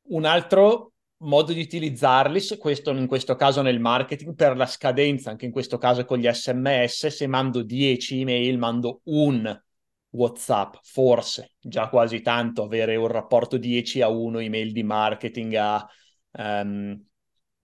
un 0.09 0.25
altro 0.25 0.93
modo 1.17 1.53
di 1.53 1.61
utilizzarli, 1.61 2.41
questo 2.57 2.91
in 2.91 3.07
questo 3.07 3.35
caso 3.35 3.61
nel 3.61 3.79
marketing, 3.79 4.35
per 4.35 4.55
la 4.57 4.65
scadenza, 4.65 5.29
anche 5.29 5.45
in 5.45 5.51
questo 5.51 5.77
caso 5.77 6.05
con 6.05 6.19
gli 6.19 6.29
sms, 6.29 7.07
se 7.07 7.27
mando 7.27 7.63
10 7.63 8.21
email, 8.21 8.57
mando 8.57 9.01
un 9.05 9.61
WhatsApp, 10.09 10.75
forse, 10.83 11.53
già 11.59 11.89
quasi 11.89 12.21
tanto 12.21 12.63
avere 12.63 12.95
un 12.95 13.07
rapporto 13.07 13.57
10 13.57 14.01
a 14.01 14.07
1 14.09 14.39
email 14.39 14.71
di 14.71 14.83
marketing 14.83 15.53
a 15.55 15.87
um, 16.31 17.07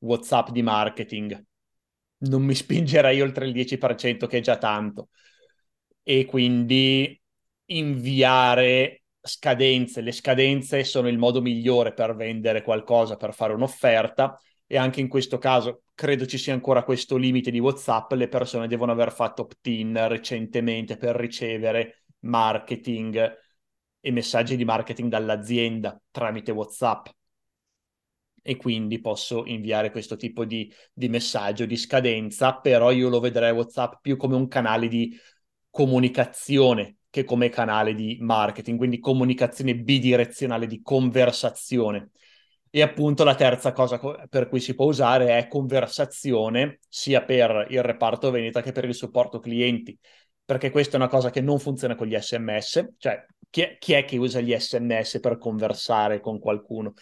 WhatsApp 0.04 0.50
di 0.50 0.62
marketing. 0.62 1.44
Non 2.20 2.44
mi 2.44 2.56
spingerei 2.56 3.22
oltre 3.22 3.46
il 3.46 3.54
10% 3.54 4.28
che 4.28 4.38
è 4.38 4.42
già 4.42 4.58
tanto. 4.58 5.10
E 6.04 6.26
quindi 6.26 7.20
inviare 7.66 9.04
scadenze. 9.22 10.02
Le 10.02 10.12
scadenze 10.12 10.84
sono 10.84 11.08
il 11.08 11.18
modo 11.18 11.42
migliore 11.42 11.94
per 11.94 12.16
vendere 12.16 12.62
qualcosa, 12.62 13.16
per 13.16 13.34
fare 13.34 13.54
un'offerta 13.54 14.38
e 14.68 14.78
anche 14.78 15.00
in 15.00 15.08
questo 15.08 15.38
caso 15.38 15.84
credo 15.94 16.26
ci 16.26 16.38
sia 16.38 16.54
ancora 16.54 16.84
questo 16.84 17.16
limite 17.16 17.52
di 17.52 17.60
WhatsApp, 17.60 18.14
le 18.14 18.28
persone 18.28 18.68
devono 18.68 18.92
aver 18.92 19.12
fatto 19.12 19.44
opt-in 19.44 20.08
recentemente 20.08 20.98
per 20.98 21.16
ricevere 21.16 22.06
marketing 22.20 23.38
e 24.00 24.12
messaggi 24.12 24.56
di 24.56 24.66
marketing 24.66 25.10
dall'azienda 25.10 26.00
tramite 26.12 26.52
WhatsApp 26.52 27.08
e 28.44 28.58
quindi 28.58 29.00
posso 29.00 29.46
inviare 29.46 29.90
questo 29.90 30.16
tipo 30.18 30.46
di, 30.46 30.72
di 30.94 31.10
messaggio 31.10 31.66
di 31.66 31.78
scadenza, 31.78 32.58
però 32.58 32.92
io 32.92 33.10
lo 33.10 33.20
vedrei 33.20 33.52
WhatsApp 33.52 34.02
più 34.02 34.18
come 34.18 34.36
un 34.36 34.48
canale 34.48 34.88
di 34.88 35.18
comunicazione 35.72 36.98
che 37.10 37.24
come 37.24 37.50
canale 37.50 37.96
di 37.96 38.18
marketing, 38.20 38.78
quindi 38.78 39.00
comunicazione 39.00 39.76
bidirezionale 39.76 40.68
di 40.68 40.82
conversazione. 40.82 42.10
E 42.70 42.82
appunto 42.82 43.24
la 43.24 43.36
terza 43.36 43.72
cosa 43.72 44.00
per 44.28 44.50
cui 44.50 44.60
si 44.60 44.74
può 44.74 44.86
usare 44.88 45.38
è 45.38 45.48
conversazione 45.48 46.80
sia 46.90 47.24
per 47.24 47.68
il 47.70 47.84
reparto 47.84 48.32
vendita 48.32 48.62
che 48.62 48.72
per 48.72 48.86
il 48.86 48.96
supporto 48.96 49.40
clienti, 49.40 49.98
perché 50.44 50.72
questa 50.72 50.94
è 50.94 50.96
una 50.96 51.08
cosa 51.08 51.30
che 51.30 51.40
non 51.40 51.60
funziona 51.60 51.96
con 51.96 52.08
gli 52.08 52.18
sms, 52.18 52.96
cioè 52.98 53.24
chi 53.54 53.62
è, 53.62 53.78
chi 53.78 53.94
è 53.94 54.04
che 54.04 54.18
usa 54.18 54.42
gli 54.42 54.58
sms 54.58 55.20
per 55.20 55.38
conversare 55.38 56.20
con 56.20 56.40
qualcuno? 56.40 56.94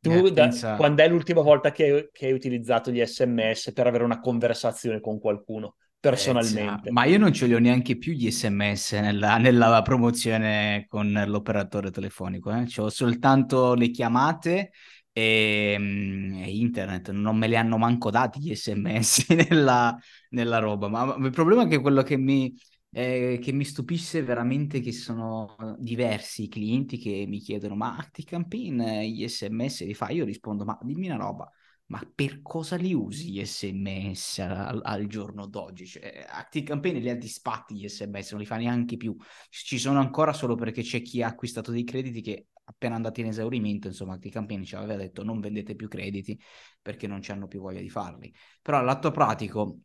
Tu, 0.00 0.10
eh, 0.10 0.32
da, 0.32 0.42
pensa... 0.42 0.74
quando 0.74 1.04
è 1.04 1.08
l'ultima 1.08 1.40
volta 1.40 1.70
che, 1.70 2.08
che 2.10 2.26
hai 2.26 2.32
utilizzato 2.32 2.90
gli 2.90 3.00
sms 3.00 3.70
per 3.72 3.86
avere 3.86 4.02
una 4.02 4.18
conversazione 4.18 5.00
con 5.00 5.20
qualcuno? 5.20 5.76
personalmente. 6.00 6.88
Eh, 6.88 6.92
ma 6.92 7.04
io 7.04 7.18
non 7.18 7.30
ce 7.30 7.46
li 7.46 7.54
ho 7.54 7.58
neanche 7.60 7.96
più 7.96 8.12
gli 8.14 8.28
sms 8.28 8.92
nella, 8.92 9.36
nella 9.36 9.82
promozione 9.82 10.86
con 10.88 11.12
l'operatore 11.26 11.90
telefonico, 11.90 12.50
eh. 12.50 12.66
ho 12.78 12.88
soltanto 12.88 13.74
le 13.74 13.90
chiamate 13.90 14.70
e, 15.12 15.76
mm, 15.78 16.42
e, 16.42 16.50
internet, 16.50 17.10
non 17.10 17.36
me 17.36 17.46
li 17.46 17.56
hanno 17.56 17.76
manco 17.76 18.10
dati 18.10 18.40
gli 18.40 18.54
sms 18.56 19.28
nella, 19.48 19.96
nella 20.30 20.58
roba, 20.58 20.88
ma, 20.88 21.04
ma, 21.04 21.26
il 21.26 21.32
problema 21.32 21.64
è 21.64 21.68
che 21.68 21.80
quello 21.80 22.02
che 22.02 22.16
mi, 22.16 22.52
eh, 22.92 23.38
che 23.40 23.52
mi 23.52 23.64
stupisce 23.64 24.22
veramente 24.22 24.80
che 24.80 24.92
sono 24.92 25.56
diversi 25.78 26.44
i 26.44 26.48
clienti 26.48 26.98
che 26.98 27.24
mi 27.28 27.38
chiedono 27.38 27.76
ma 27.76 27.96
ActiCampaign 27.96 28.82
gli 29.02 29.26
sms 29.28 29.84
li 29.84 29.94
fai? 29.94 30.16
Io 30.16 30.24
rispondo 30.24 30.64
ma 30.64 30.78
dimmi 30.82 31.06
una 31.06 31.16
roba, 31.16 31.48
ma 31.86 32.00
per 32.14 32.40
cosa 32.42 32.76
li 32.76 32.92
usi 32.94 33.30
gli 33.32 33.44
sms 33.44 34.38
al, 34.40 34.80
al 34.82 35.06
giorno 35.06 35.46
d'oggi? 35.46 35.86
Cioè, 35.86 36.26
ActiveCampaign 36.28 36.98
li 36.98 37.10
ha 37.10 37.16
dispatti 37.16 37.74
gli 37.74 37.88
sms, 37.88 38.30
non 38.32 38.40
li 38.40 38.46
fa 38.46 38.56
neanche 38.56 38.96
più. 38.96 39.16
Ci 39.48 39.78
sono 39.78 39.98
ancora 39.98 40.32
solo 40.32 40.54
perché 40.54 40.82
c'è 40.82 41.02
chi 41.02 41.22
ha 41.22 41.28
acquistato 41.28 41.70
dei 41.72 41.84
crediti 41.84 42.20
che 42.22 42.46
appena 42.64 42.94
andati 42.94 43.20
in 43.20 43.26
esaurimento, 43.26 43.88
insomma, 43.88 44.14
ActiveCampaign 44.14 44.62
ci 44.62 44.76
aveva 44.76 44.94
detto 44.96 45.24
non 45.24 45.40
vendete 45.40 45.74
più 45.74 45.88
crediti 45.88 46.40
perché 46.80 47.06
non 47.08 47.20
ci 47.22 47.32
hanno 47.32 47.48
più 47.48 47.60
voglia 47.60 47.80
di 47.80 47.90
farli. 47.90 48.32
Però 48.62 48.78
all'atto 48.78 49.10
pratico 49.10 49.78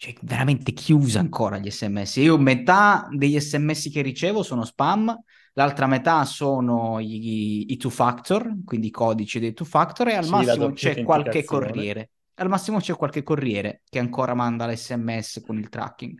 cioè 0.00 0.14
veramente 0.22 0.72
chi 0.72 0.94
usa 0.94 1.20
ancora 1.20 1.58
gli 1.58 1.70
sms? 1.70 2.16
Io 2.16 2.38
metà 2.38 3.06
degli 3.12 3.38
sms 3.38 3.90
che 3.92 4.00
ricevo 4.00 4.42
sono 4.42 4.64
spam, 4.64 5.14
l'altra 5.52 5.86
metà 5.86 6.24
sono 6.24 6.98
i, 7.00 7.70
i 7.70 7.76
two 7.76 7.90
factor, 7.90 8.50
quindi 8.64 8.86
i 8.86 8.90
codici 8.90 9.38
dei 9.38 9.52
two 9.52 9.66
factor 9.66 10.08
e 10.08 10.14
al 10.14 10.24
sì, 10.24 10.30
massimo 10.30 10.72
c'è 10.72 11.02
qualche 11.04 11.44
corriere. 11.44 12.12
Al 12.36 12.48
massimo 12.48 12.78
c'è 12.78 12.96
qualche 12.96 13.22
corriere 13.22 13.82
che 13.90 13.98
ancora 13.98 14.32
manda 14.32 14.66
l'sms 14.66 15.42
con 15.44 15.58
il 15.58 15.68
tracking 15.68 16.18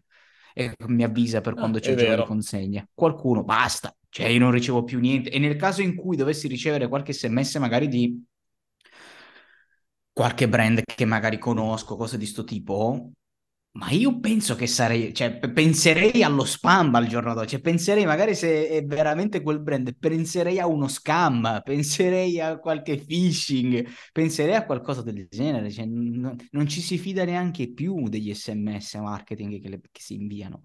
e 0.53 0.75
mi 0.88 1.03
avvisa 1.03 1.40
per 1.40 1.55
ah, 1.55 1.57
quando 1.57 1.79
c'è 1.79 1.93
il 1.93 1.97
giorno 1.97 2.16
di 2.16 2.25
consegna. 2.25 2.87
Qualcuno, 2.93 3.45
basta, 3.45 3.97
cioè 4.11 4.27
io 4.27 4.40
non 4.40 4.51
ricevo 4.51 4.85
più 4.85 5.01
niente. 5.01 5.31
E 5.31 5.38
nel 5.38 5.57
caso 5.57 5.81
in 5.81 5.95
cui 5.95 6.19
dovessi 6.19 6.49
ricevere 6.49 6.87
qualche 6.87 7.14
sms 7.14 7.55
magari 7.55 7.88
di 7.88 8.23
qualche 10.12 10.51
brand 10.51 10.83
che 10.85 11.07
magari 11.07 11.38
conosco, 11.38 11.97
cose 11.97 12.19
di 12.19 12.27
sto 12.27 12.45
tipo, 12.45 13.12
ma 13.72 13.90
io 13.90 14.18
penso 14.18 14.56
che 14.56 14.66
sarei, 14.66 15.14
cioè, 15.14 15.38
penserei 15.38 16.24
allo 16.24 16.44
spam 16.44 16.92
al 16.96 17.06
giorno 17.06 17.35
d'oggi, 17.35 17.50
cioè, 17.50 17.61
penserei 17.61 18.04
magari 18.04 18.35
se 18.35 18.68
è 18.68 18.85
veramente 18.85 19.42
quel 19.42 19.61
brand, 19.61 19.94
penserei 19.96 20.59
a 20.59 20.66
uno 20.66 20.88
scam, 20.88 21.61
penserei 21.62 22.40
a 22.40 22.59
qualche 22.59 22.96
phishing, 22.96 23.87
penserei 24.12 24.56
a 24.56 24.66
qualcosa 24.66 25.02
del 25.02 25.28
genere, 25.30 25.70
cioè, 25.70 25.85
non, 25.87 26.37
non 26.50 26.66
ci 26.66 26.80
si 26.80 26.98
fida 26.98 27.24
neanche 27.24 27.72
più 27.72 28.09
degli 28.09 28.35
sms 28.35 28.94
marketing 28.96 29.61
che, 29.61 29.68
le, 29.68 29.80
che 29.80 30.00
si 30.00 30.14
inviano. 30.14 30.62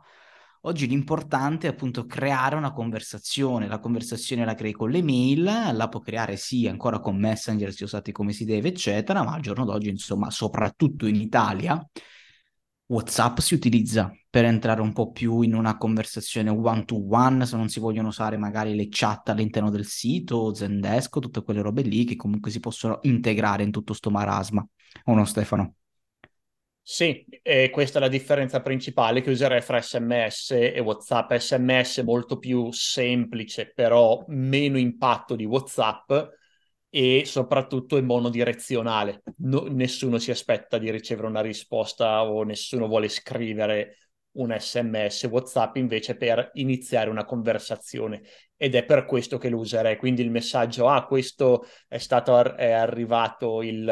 Oggi 0.61 0.87
l'importante 0.87 1.67
è 1.67 1.69
appunto 1.69 2.07
creare 2.07 2.55
una 2.55 2.71
conversazione, 2.73 3.67
la 3.67 3.79
conversazione 3.79 4.45
la 4.45 4.55
crei 4.55 4.71
con 4.71 4.89
le 4.89 5.03
mail, 5.03 5.43
la 5.43 5.87
può 5.89 5.99
creare 5.99 6.37
sì 6.37 6.67
ancora 6.67 6.99
con 6.99 7.17
Messenger 7.19 7.71
se 7.71 7.83
usati 7.83 8.11
come 8.11 8.33
si 8.33 8.45
deve, 8.45 8.69
eccetera, 8.69 9.23
ma 9.23 9.33
al 9.33 9.41
giorno 9.41 9.63
d'oggi, 9.63 9.89
insomma, 9.89 10.31
soprattutto 10.31 11.05
in 11.05 11.17
Italia, 11.17 11.79
WhatsApp 12.87 13.39
si 13.39 13.55
utilizza 13.55 14.11
per 14.29 14.45
entrare 14.45 14.81
un 14.81 14.93
po' 14.93 15.11
più 15.11 15.41
in 15.41 15.55
una 15.55 15.77
conversazione 15.77 16.49
one 16.49 16.85
to 16.85 17.03
one, 17.09 17.45
se 17.45 17.55
non 17.55 17.67
si 17.67 17.79
vogliono 17.79 18.09
usare 18.09 18.37
magari 18.37 18.75
le 18.75 18.87
chat 18.89 19.29
all'interno 19.29 19.71
del 19.71 19.85
sito, 19.85 20.53
Zendesk, 20.53 21.19
tutte 21.19 21.41
quelle 21.41 21.61
robe 21.61 21.81
lì 21.81 22.03
che 22.03 22.15
comunque 22.15 22.51
si 22.51 22.59
possono 22.59 22.99
integrare 23.03 23.63
in 23.63 23.71
tutto 23.71 23.93
sto 23.93 24.11
marasma. 24.11 24.67
O 25.05 25.15
no, 25.15 25.25
Stefano? 25.25 25.75
Sì, 26.87 27.25
e 27.41 27.71
questa 27.71 27.97
è 27.97 28.01
la 28.01 28.07
differenza 28.07 28.61
principale 28.61 29.21
che 29.21 29.31
userei 29.31 29.61
fra 29.61 29.81
SMS 29.81 30.51
e 30.51 30.79
WhatsApp. 30.79 31.33
SMS 31.33 31.99
è 31.99 32.03
molto 32.03 32.37
più 32.37 32.71
semplice, 32.71 33.71
però 33.73 34.23
meno 34.27 34.77
impatto 34.77 35.35
di 35.35 35.45
WhatsApp 35.45 36.13
e 36.95 37.23
soprattutto 37.25 37.97
è 37.97 38.01
monodirezionale. 38.01 39.21
No, 39.39 39.65
nessuno 39.67 40.17
si 40.17 40.31
aspetta 40.31 40.77
di 40.77 40.89
ricevere 40.89 41.27
una 41.27 41.41
risposta 41.41 42.23
o 42.23 42.43
nessuno 42.43 42.87
vuole 42.87 43.09
scrivere 43.09 43.97
un 44.37 44.55
sms 44.57 45.23
WhatsApp 45.25 45.75
invece 45.75 46.15
per 46.15 46.51
iniziare 46.53 47.09
una 47.09 47.25
conversazione 47.25 48.21
ed 48.55 48.75
è 48.75 48.85
per 48.85 49.03
questo 49.03 49.37
che 49.37 49.49
lo 49.49 49.57
userei. 49.57 49.97
Quindi 49.97 50.21
il 50.21 50.31
messaggio, 50.31 50.87
ah, 50.87 51.05
questo 51.05 51.65
è 51.89 51.97
stato 51.97 52.55
è 52.55 52.71
arrivato 52.71 53.61
il, 53.61 53.85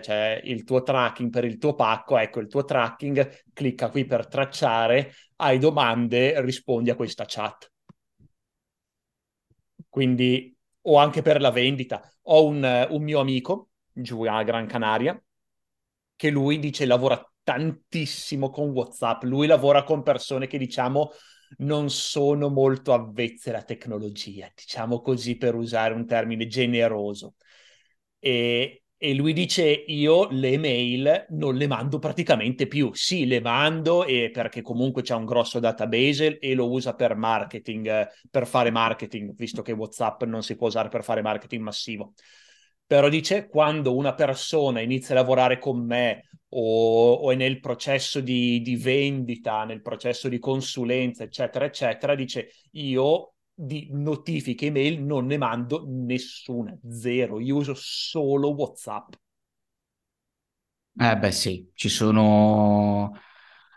cioè, 0.00 0.40
il 0.44 0.62
tuo 0.62 0.84
tracking 0.84 1.30
per 1.30 1.44
il 1.44 1.58
tuo 1.58 1.74
pacco, 1.74 2.16
ecco 2.18 2.38
il 2.38 2.46
tuo 2.46 2.64
tracking, 2.64 3.46
clicca 3.52 3.90
qui 3.90 4.04
per 4.04 4.28
tracciare, 4.28 5.12
hai 5.38 5.58
domande, 5.58 6.40
rispondi 6.40 6.90
a 6.90 6.94
questa 6.94 7.24
chat. 7.26 7.68
Quindi 9.88 10.53
o 10.86 10.98
anche 10.98 11.22
per 11.22 11.40
la 11.40 11.50
vendita. 11.50 12.02
Ho 12.24 12.46
un, 12.46 12.86
un 12.90 13.02
mio 13.02 13.20
amico 13.20 13.70
giù 13.92 14.22
a 14.24 14.42
Gran 14.42 14.66
Canaria 14.66 15.20
che 16.16 16.30
lui 16.30 16.58
dice 16.58 16.86
lavora 16.86 17.20
tantissimo 17.42 18.50
con 18.50 18.70
WhatsApp. 18.70 19.24
Lui 19.24 19.46
lavora 19.46 19.84
con 19.84 20.02
persone 20.02 20.46
che 20.46 20.58
diciamo 20.58 21.10
non 21.58 21.90
sono 21.90 22.48
molto 22.48 22.92
avvezze 22.92 23.50
alla 23.50 23.62
tecnologia, 23.62 24.50
diciamo 24.54 25.00
così 25.00 25.36
per 25.36 25.54
usare 25.54 25.94
un 25.94 26.06
termine 26.06 26.46
generoso. 26.46 27.34
E, 28.18 28.83
e 29.04 29.12
lui 29.12 29.34
dice 29.34 29.66
io 29.68 30.28
le 30.30 30.56
mail 30.56 31.26
non 31.28 31.56
le 31.56 31.66
mando 31.66 31.98
praticamente 31.98 32.66
più. 32.66 32.90
Sì, 32.94 33.26
le 33.26 33.42
mando 33.42 34.02
perché 34.32 34.62
comunque 34.62 35.02
c'è 35.02 35.14
un 35.14 35.26
grosso 35.26 35.60
database 35.60 36.38
e 36.38 36.54
lo 36.54 36.70
usa 36.70 36.94
per 36.94 37.14
marketing, 37.14 38.08
per 38.30 38.46
fare 38.46 38.70
marketing, 38.70 39.34
visto 39.34 39.60
che 39.60 39.72
WhatsApp 39.72 40.22
non 40.22 40.42
si 40.42 40.56
può 40.56 40.68
usare 40.68 40.88
per 40.88 41.04
fare 41.04 41.20
marketing 41.20 41.62
massivo. 41.62 42.14
Però 42.86 43.10
dice 43.10 43.46
quando 43.46 43.94
una 43.94 44.14
persona 44.14 44.80
inizia 44.80 45.14
a 45.14 45.18
lavorare 45.18 45.58
con 45.58 45.84
me 45.84 46.30
o, 46.48 47.12
o 47.12 47.30
è 47.30 47.34
nel 47.34 47.60
processo 47.60 48.20
di, 48.20 48.62
di 48.62 48.76
vendita, 48.76 49.64
nel 49.64 49.82
processo 49.82 50.30
di 50.30 50.38
consulenza, 50.38 51.24
eccetera, 51.24 51.66
eccetera, 51.66 52.14
dice 52.14 52.48
io 52.70 53.33
di 53.54 53.88
notifiche 53.92 54.66
email 54.66 55.02
non 55.02 55.26
ne 55.26 55.36
mando 55.38 55.84
nessuna, 55.86 56.76
zero. 56.90 57.38
Io 57.40 57.56
uso 57.56 57.74
solo 57.74 58.52
WhatsApp. 58.52 59.14
Eh 60.96 61.16
beh 61.16 61.32
sì, 61.32 61.70
ci 61.74 61.88
sono 61.88 63.12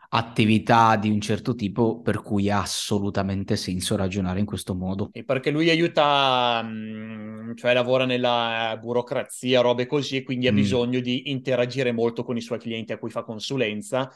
attività 0.10 0.96
di 0.96 1.10
un 1.10 1.20
certo 1.20 1.54
tipo 1.56 2.00
per 2.02 2.22
cui 2.22 2.50
ha 2.50 2.62
assolutamente 2.62 3.56
senso 3.56 3.96
ragionare 3.96 4.40
in 4.40 4.46
questo 4.46 4.74
modo. 4.74 5.10
E 5.12 5.24
perché 5.24 5.52
lui 5.52 5.70
aiuta, 5.70 6.62
mm, 6.64 7.56
cioè 7.56 7.74
lavora 7.74 8.06
nella 8.06 8.78
burocrazia, 8.80 9.62
robe 9.62 9.86
così, 9.86 10.18
e 10.18 10.24
quindi 10.24 10.48
ha 10.48 10.52
mm. 10.52 10.56
bisogno 10.56 11.00
di 11.00 11.30
interagire 11.32 11.92
molto 11.92 12.24
con 12.24 12.38
i 12.38 12.42
suoi 12.42 12.60
clienti 12.60 12.94
a 12.94 12.98
cui 12.98 13.10
fa 13.10 13.24
consulenza, 13.24 14.12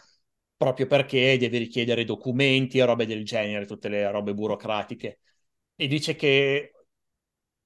proprio 0.55 0.85
perché 0.87 1.37
deve 1.37 1.57
richiedere 1.57 2.05
documenti 2.05 2.77
e 2.77 2.85
robe 2.85 3.05
del 3.05 3.25
genere, 3.25 3.65
tutte 3.65 3.89
le 3.89 4.09
robe 4.11 4.33
burocratiche. 4.33 5.19
E 5.81 5.87
dice 5.87 6.15
che 6.15 6.73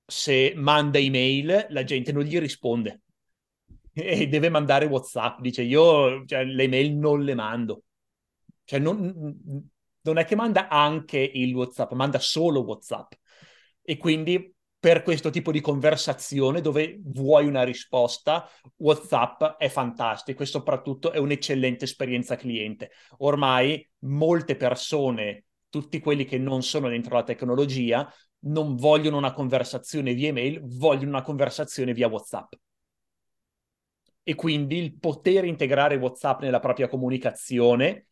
se 0.05 0.53
manda 0.55 0.97
email 0.99 1.67
la 1.67 1.83
gente 1.83 2.13
non 2.13 2.23
gli 2.23 2.39
risponde 2.39 3.01
e 3.91 4.29
deve 4.29 4.47
mandare 4.47 4.85
WhatsApp. 4.85 5.41
Dice 5.41 5.63
io 5.63 6.23
cioè, 6.23 6.45
le 6.45 6.69
mail 6.69 6.95
non 6.95 7.25
le 7.25 7.35
mando. 7.35 7.83
Cioè, 8.63 8.79
non, 8.79 9.69
non 9.99 10.17
è 10.17 10.23
che 10.23 10.35
manda 10.35 10.69
anche 10.69 11.17
il 11.17 11.53
WhatsApp, 11.53 11.91
manda 11.91 12.19
solo 12.19 12.61
WhatsApp. 12.63 13.11
E 13.81 13.97
quindi 13.97 14.55
per 14.79 15.03
questo 15.03 15.29
tipo 15.29 15.51
di 15.51 15.59
conversazione 15.59 16.61
dove 16.61 17.01
vuoi 17.03 17.47
una 17.47 17.63
risposta, 17.63 18.49
WhatsApp 18.77 19.57
è 19.57 19.67
fantastico 19.67 20.41
e 20.41 20.45
soprattutto 20.45 21.11
è 21.11 21.17
un'eccellente 21.17 21.83
esperienza 21.83 22.37
cliente. 22.37 22.91
Ormai 23.17 23.85
molte 24.03 24.55
persone, 24.55 25.44
tutti 25.75 25.99
quelli 25.99 26.23
che 26.23 26.37
non 26.37 26.63
sono 26.63 26.87
dentro 26.87 27.15
la 27.15 27.23
tecnologia, 27.23 28.09
non 28.45 28.77
vogliono 28.77 29.17
una 29.17 29.33
conversazione 29.33 30.13
via 30.13 30.29
email, 30.29 30.61
vogliono 30.63 31.09
una 31.09 31.21
conversazione 31.21 31.91
via 31.91 32.07
WhatsApp. 32.07 32.53
E 34.23 34.35
quindi 34.35 34.77
il 34.77 34.97
poter 34.97 35.43
integrare 35.43 35.97
WhatsApp 35.97 36.39
nella 36.39 36.61
propria 36.61 36.87
comunicazione 36.87 38.07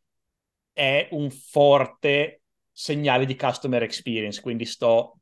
è 0.73 1.07
un 1.11 1.31
forte 1.31 2.41
segnale 2.69 3.25
di 3.25 3.37
customer 3.37 3.81
experience, 3.81 4.41
quindi 4.41 4.65
sto 4.65 5.19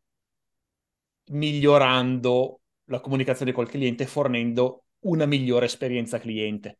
migliorando 1.25 2.62
la 2.86 2.99
comunicazione 3.01 3.51
col 3.51 3.69
cliente 3.69 4.08
fornendo 4.08 4.86
una 5.01 5.27
migliore 5.27 5.65
esperienza 5.65 6.17
cliente. 6.17 6.80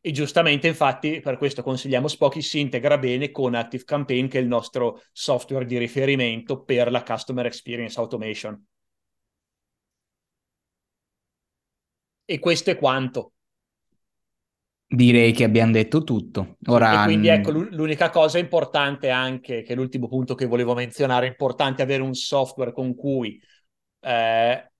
E 0.00 0.10
giustamente, 0.12 0.68
infatti, 0.68 1.20
per 1.20 1.36
questo 1.36 1.62
consigliamo 1.62 2.08
Spocky 2.08 2.40
si 2.40 2.60
integra 2.60 2.98
bene 2.98 3.30
con 3.30 3.54
Active 3.54 3.84
Campaign, 3.84 4.28
che 4.28 4.38
è 4.38 4.42
il 4.42 4.46
nostro 4.46 5.02
software 5.12 5.64
di 5.64 5.78
riferimento 5.78 6.62
per 6.62 6.90
la 6.90 7.02
Customer 7.02 7.46
Experience 7.46 7.98
Automation. 7.98 8.64
E 12.24 12.38
questo 12.38 12.70
è 12.70 12.76
quanto. 12.76 13.32
Direi 14.86 15.32
che 15.32 15.44
abbiamo 15.44 15.72
detto 15.72 16.04
tutto. 16.04 16.56
Ora... 16.66 17.02
E 17.02 17.04
quindi 17.04 17.28
ecco, 17.28 17.50
l'unica 17.50 18.10
cosa 18.10 18.38
importante 18.38 19.10
anche, 19.10 19.62
che 19.62 19.72
è 19.72 19.76
l'ultimo 19.76 20.08
punto 20.08 20.34
che 20.34 20.46
volevo 20.46 20.74
menzionare, 20.74 21.26
è 21.26 21.30
importante 21.30 21.82
avere 21.82 22.02
un 22.02 22.14
software 22.14 22.72
con 22.72 22.94
cui 22.94 23.40
eh, 24.00 24.72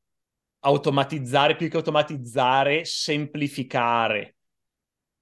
automatizzare, 0.60 1.56
più 1.56 1.68
che 1.68 1.76
automatizzare, 1.76 2.84
semplificare 2.84 4.37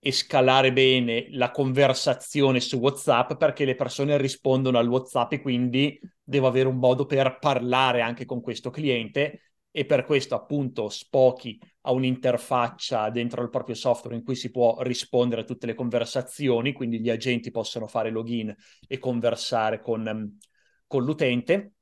e 0.07 0.13
scalare 0.13 0.73
bene 0.73 1.27
la 1.31 1.51
conversazione 1.51 2.61
su 2.61 2.79
WhatsApp 2.79 3.33
perché 3.33 3.65
le 3.65 3.75
persone 3.75 4.17
rispondono 4.17 4.79
al 4.79 4.87
WhatsApp 4.87 5.33
e 5.33 5.41
quindi 5.41 5.99
devo 6.23 6.47
avere 6.47 6.69
un 6.69 6.77
modo 6.77 7.07
per 7.07 7.39
parlare 7.41 8.03
anche 8.03 8.25
con 8.25 8.41
questo 8.41 8.71
cliente 8.71 9.41
e 9.69 9.85
per 9.85 10.05
questo 10.05 10.37
appunto 10.37 10.89
Spoky 10.89 11.59
ha 11.81 11.91
un'interfaccia 11.91 13.11
dentro 13.11 13.43
il 13.43 13.51
proprio 13.51 13.75
software 13.75 14.15
in 14.15 14.23
cui 14.23 14.37
si 14.37 14.53
può 14.53 14.81
rispondere 14.83 15.41
a 15.41 15.45
tutte 15.45 15.67
le 15.67 15.75
conversazioni, 15.75 16.73
quindi 16.73 17.01
gli 17.01 17.11
agenti 17.11 17.51
possono 17.51 17.89
fare 17.89 18.11
login 18.11 18.55
e 18.87 18.99
conversare 19.01 19.81
con, 19.81 20.39
con 20.87 21.03
l'utente. 21.03 21.76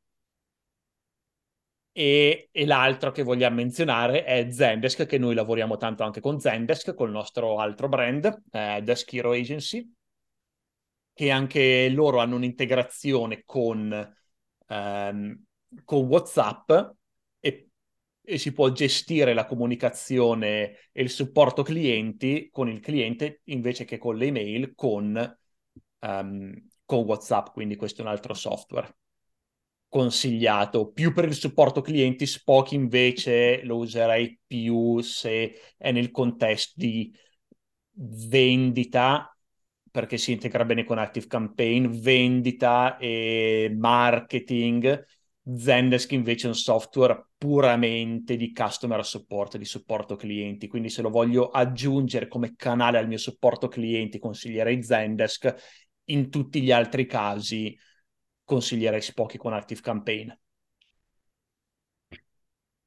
E, 1.97 2.49
e, 2.51 2.67
l'altro 2.67 3.13
che 3.13 3.23
vogliamo 3.23 3.55
menzionare 3.57 4.25
è 4.25 4.51
Zendesk, 4.51 5.07
che 5.07 5.17
noi 5.17 5.33
lavoriamo 5.35 5.77
tanto 5.77 6.03
anche 6.03 6.21
con 6.21 6.41
Zendesk, 6.41 6.93
col 6.93 7.13
nostro 7.13 7.59
altro 7.59 7.89
brand, 7.89 8.43
eh, 8.51 8.81
Desk 8.83 9.13
Hero 9.13 9.31
Agency, 9.31 9.89
che 11.13 11.31
anche 11.31 11.89
loro 11.91 12.19
hanno 12.19 12.35
un'integrazione 12.35 13.43
con, 13.45 14.15
ehm, 14.67 15.45
con 15.85 16.05
WhatsApp 16.07 16.73
e 17.39 17.69
e 18.27 18.39
si 18.39 18.53
può 18.55 18.71
gestire 18.73 19.35
la 19.35 19.45
comunicazione 19.45 20.89
e 20.93 21.03
il 21.03 21.11
supporto 21.11 21.63
clienti 21.63 22.49
con 22.51 22.71
il 22.71 22.81
cliente 22.81 23.43
invece 23.45 23.85
che 23.85 23.99
con 23.99 24.17
le 24.17 24.27
email 24.27 24.75
con, 24.75 25.39
um, 26.01 26.69
con 26.87 27.05
WhatsApp, 27.05 27.49
quindi 27.49 27.77
questo 27.77 28.01
è 28.01 28.05
un 28.05 28.11
altro 28.11 28.33
software 28.33 28.97
consigliato. 29.95 30.91
Più 30.91 31.13
per 31.13 31.27
il 31.27 31.35
supporto 31.35 31.81
clienti, 31.81 32.27
Spock 32.27 32.73
invece 32.73 33.63
lo 33.63 33.77
userei 33.77 34.37
più 34.45 34.99
se 34.99 35.55
è 35.77 35.93
nel 35.93 36.11
contesto 36.11 36.73
di 36.75 37.17
vendita 37.93 39.33
perché 39.89 40.19
si 40.19 40.33
integra 40.33 40.65
bene 40.65 40.83
con 40.83 40.99
Active 40.99 41.29
Campaign, 41.29 41.87
vendita 42.01 42.97
e 42.97 43.73
marketing. 43.79 45.07
Zendesk 45.45 46.11
invece 46.11 46.47
è 46.47 46.49
un 46.49 46.57
software 46.57 47.29
puramente 47.39 48.37
di 48.37 48.53
customer 48.53 49.05
support, 49.05 49.59
di 49.59 49.65
supporto 49.65 50.17
clienti, 50.17 50.67
quindi 50.67 50.89
se 50.89 51.03
lo 51.03 51.11
voglio 51.11 51.51
aggiungere 51.51 52.27
come 52.27 52.57
canale 52.57 52.99
al 52.99 53.07
mio 53.07 53.19
supporto 53.19 53.69
clienti 53.69 54.19
consiglierei 54.19 54.83
Zendesk, 54.83 55.55
in 56.07 56.31
tutti 56.31 56.63
gli 56.63 56.73
altri 56.73 57.07
casi 57.07 57.79
consiglierei 58.45 59.01
Spocky 59.01 59.39
con 59.39 59.53
Active 59.53 59.81
Campaign. 59.81 60.31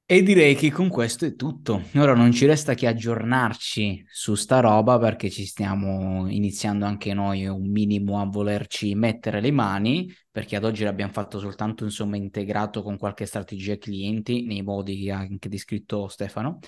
E 0.09 0.23
direi 0.23 0.55
che 0.55 0.71
con 0.71 0.87
questo 0.87 1.25
è 1.25 1.35
tutto. 1.35 1.83
Ora 1.95 2.15
non 2.15 2.31
ci 2.31 2.45
resta 2.45 2.73
che 2.75 2.87
aggiornarci 2.87 4.05
su 4.07 4.35
sta 4.35 4.61
roba 4.61 4.97
perché 4.97 5.29
ci 5.29 5.45
stiamo 5.45 6.29
iniziando 6.29 6.85
anche 6.85 7.13
noi 7.13 7.45
un 7.45 7.69
minimo 7.69 8.21
a 8.21 8.25
volerci 8.25 8.95
mettere 8.95 9.41
le 9.41 9.51
mani, 9.51 10.09
perché 10.31 10.55
ad 10.55 10.63
oggi 10.63 10.85
l'abbiamo 10.85 11.11
fatto 11.11 11.39
soltanto 11.39 11.83
insomma 11.83 12.15
integrato 12.15 12.83
con 12.83 12.97
qualche 12.97 13.25
strategia 13.25 13.77
clienti 13.77 14.45
nei 14.45 14.61
modi 14.61 15.03
che 15.03 15.11
anche 15.11 15.49
descritto 15.49 16.07
Stefano 16.07 16.59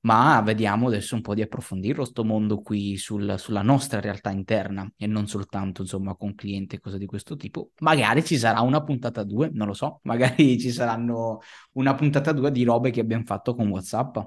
ma 0.00 0.40
vediamo 0.42 0.86
adesso 0.86 1.14
un 1.14 1.22
po' 1.22 1.34
di 1.34 1.42
approfondirlo 1.42 2.04
sto 2.04 2.24
mondo 2.24 2.60
qui 2.60 2.96
sul, 2.96 3.34
sulla 3.38 3.62
nostra 3.62 4.00
realtà 4.00 4.30
interna 4.30 4.90
e 4.96 5.06
non 5.06 5.26
soltanto 5.26 5.82
insomma 5.82 6.14
con 6.14 6.34
clienti 6.34 6.76
e 6.76 6.80
cose 6.80 6.98
di 6.98 7.06
questo 7.06 7.36
tipo. 7.36 7.70
Magari 7.80 8.24
ci 8.24 8.38
sarà 8.38 8.60
una 8.60 8.82
puntata 8.82 9.24
2, 9.24 9.50
non 9.52 9.66
lo 9.66 9.74
so, 9.74 10.00
magari 10.04 10.58
ci 10.58 10.70
saranno 10.70 11.40
una 11.72 11.94
puntata 11.94 12.32
2 12.32 12.50
di 12.50 12.64
robe 12.64 12.90
che 12.90 13.00
abbiamo 13.00 13.24
fatto 13.24 13.54
con 13.54 13.68
WhatsApp. 13.68 14.18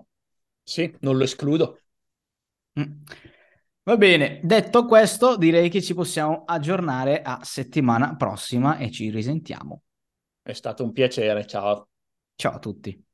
Sì, 0.63 0.93
non 0.99 1.17
lo 1.17 1.23
escludo. 1.23 1.79
Mm. 2.79 3.01
Va 3.83 3.97
bene, 3.97 4.39
detto 4.43 4.85
questo, 4.85 5.35
direi 5.37 5.69
che 5.69 5.81
ci 5.81 5.95
possiamo 5.95 6.43
aggiornare 6.45 7.23
a 7.23 7.39
settimana 7.41 8.15
prossima 8.15 8.77
e 8.77 8.91
ci 8.91 9.09
risentiamo. 9.09 9.81
È 10.43 10.53
stato 10.53 10.83
un 10.83 10.91
piacere, 10.91 11.47
ciao. 11.47 11.89
Ciao 12.35 12.53
a 12.53 12.59
tutti. 12.59 13.05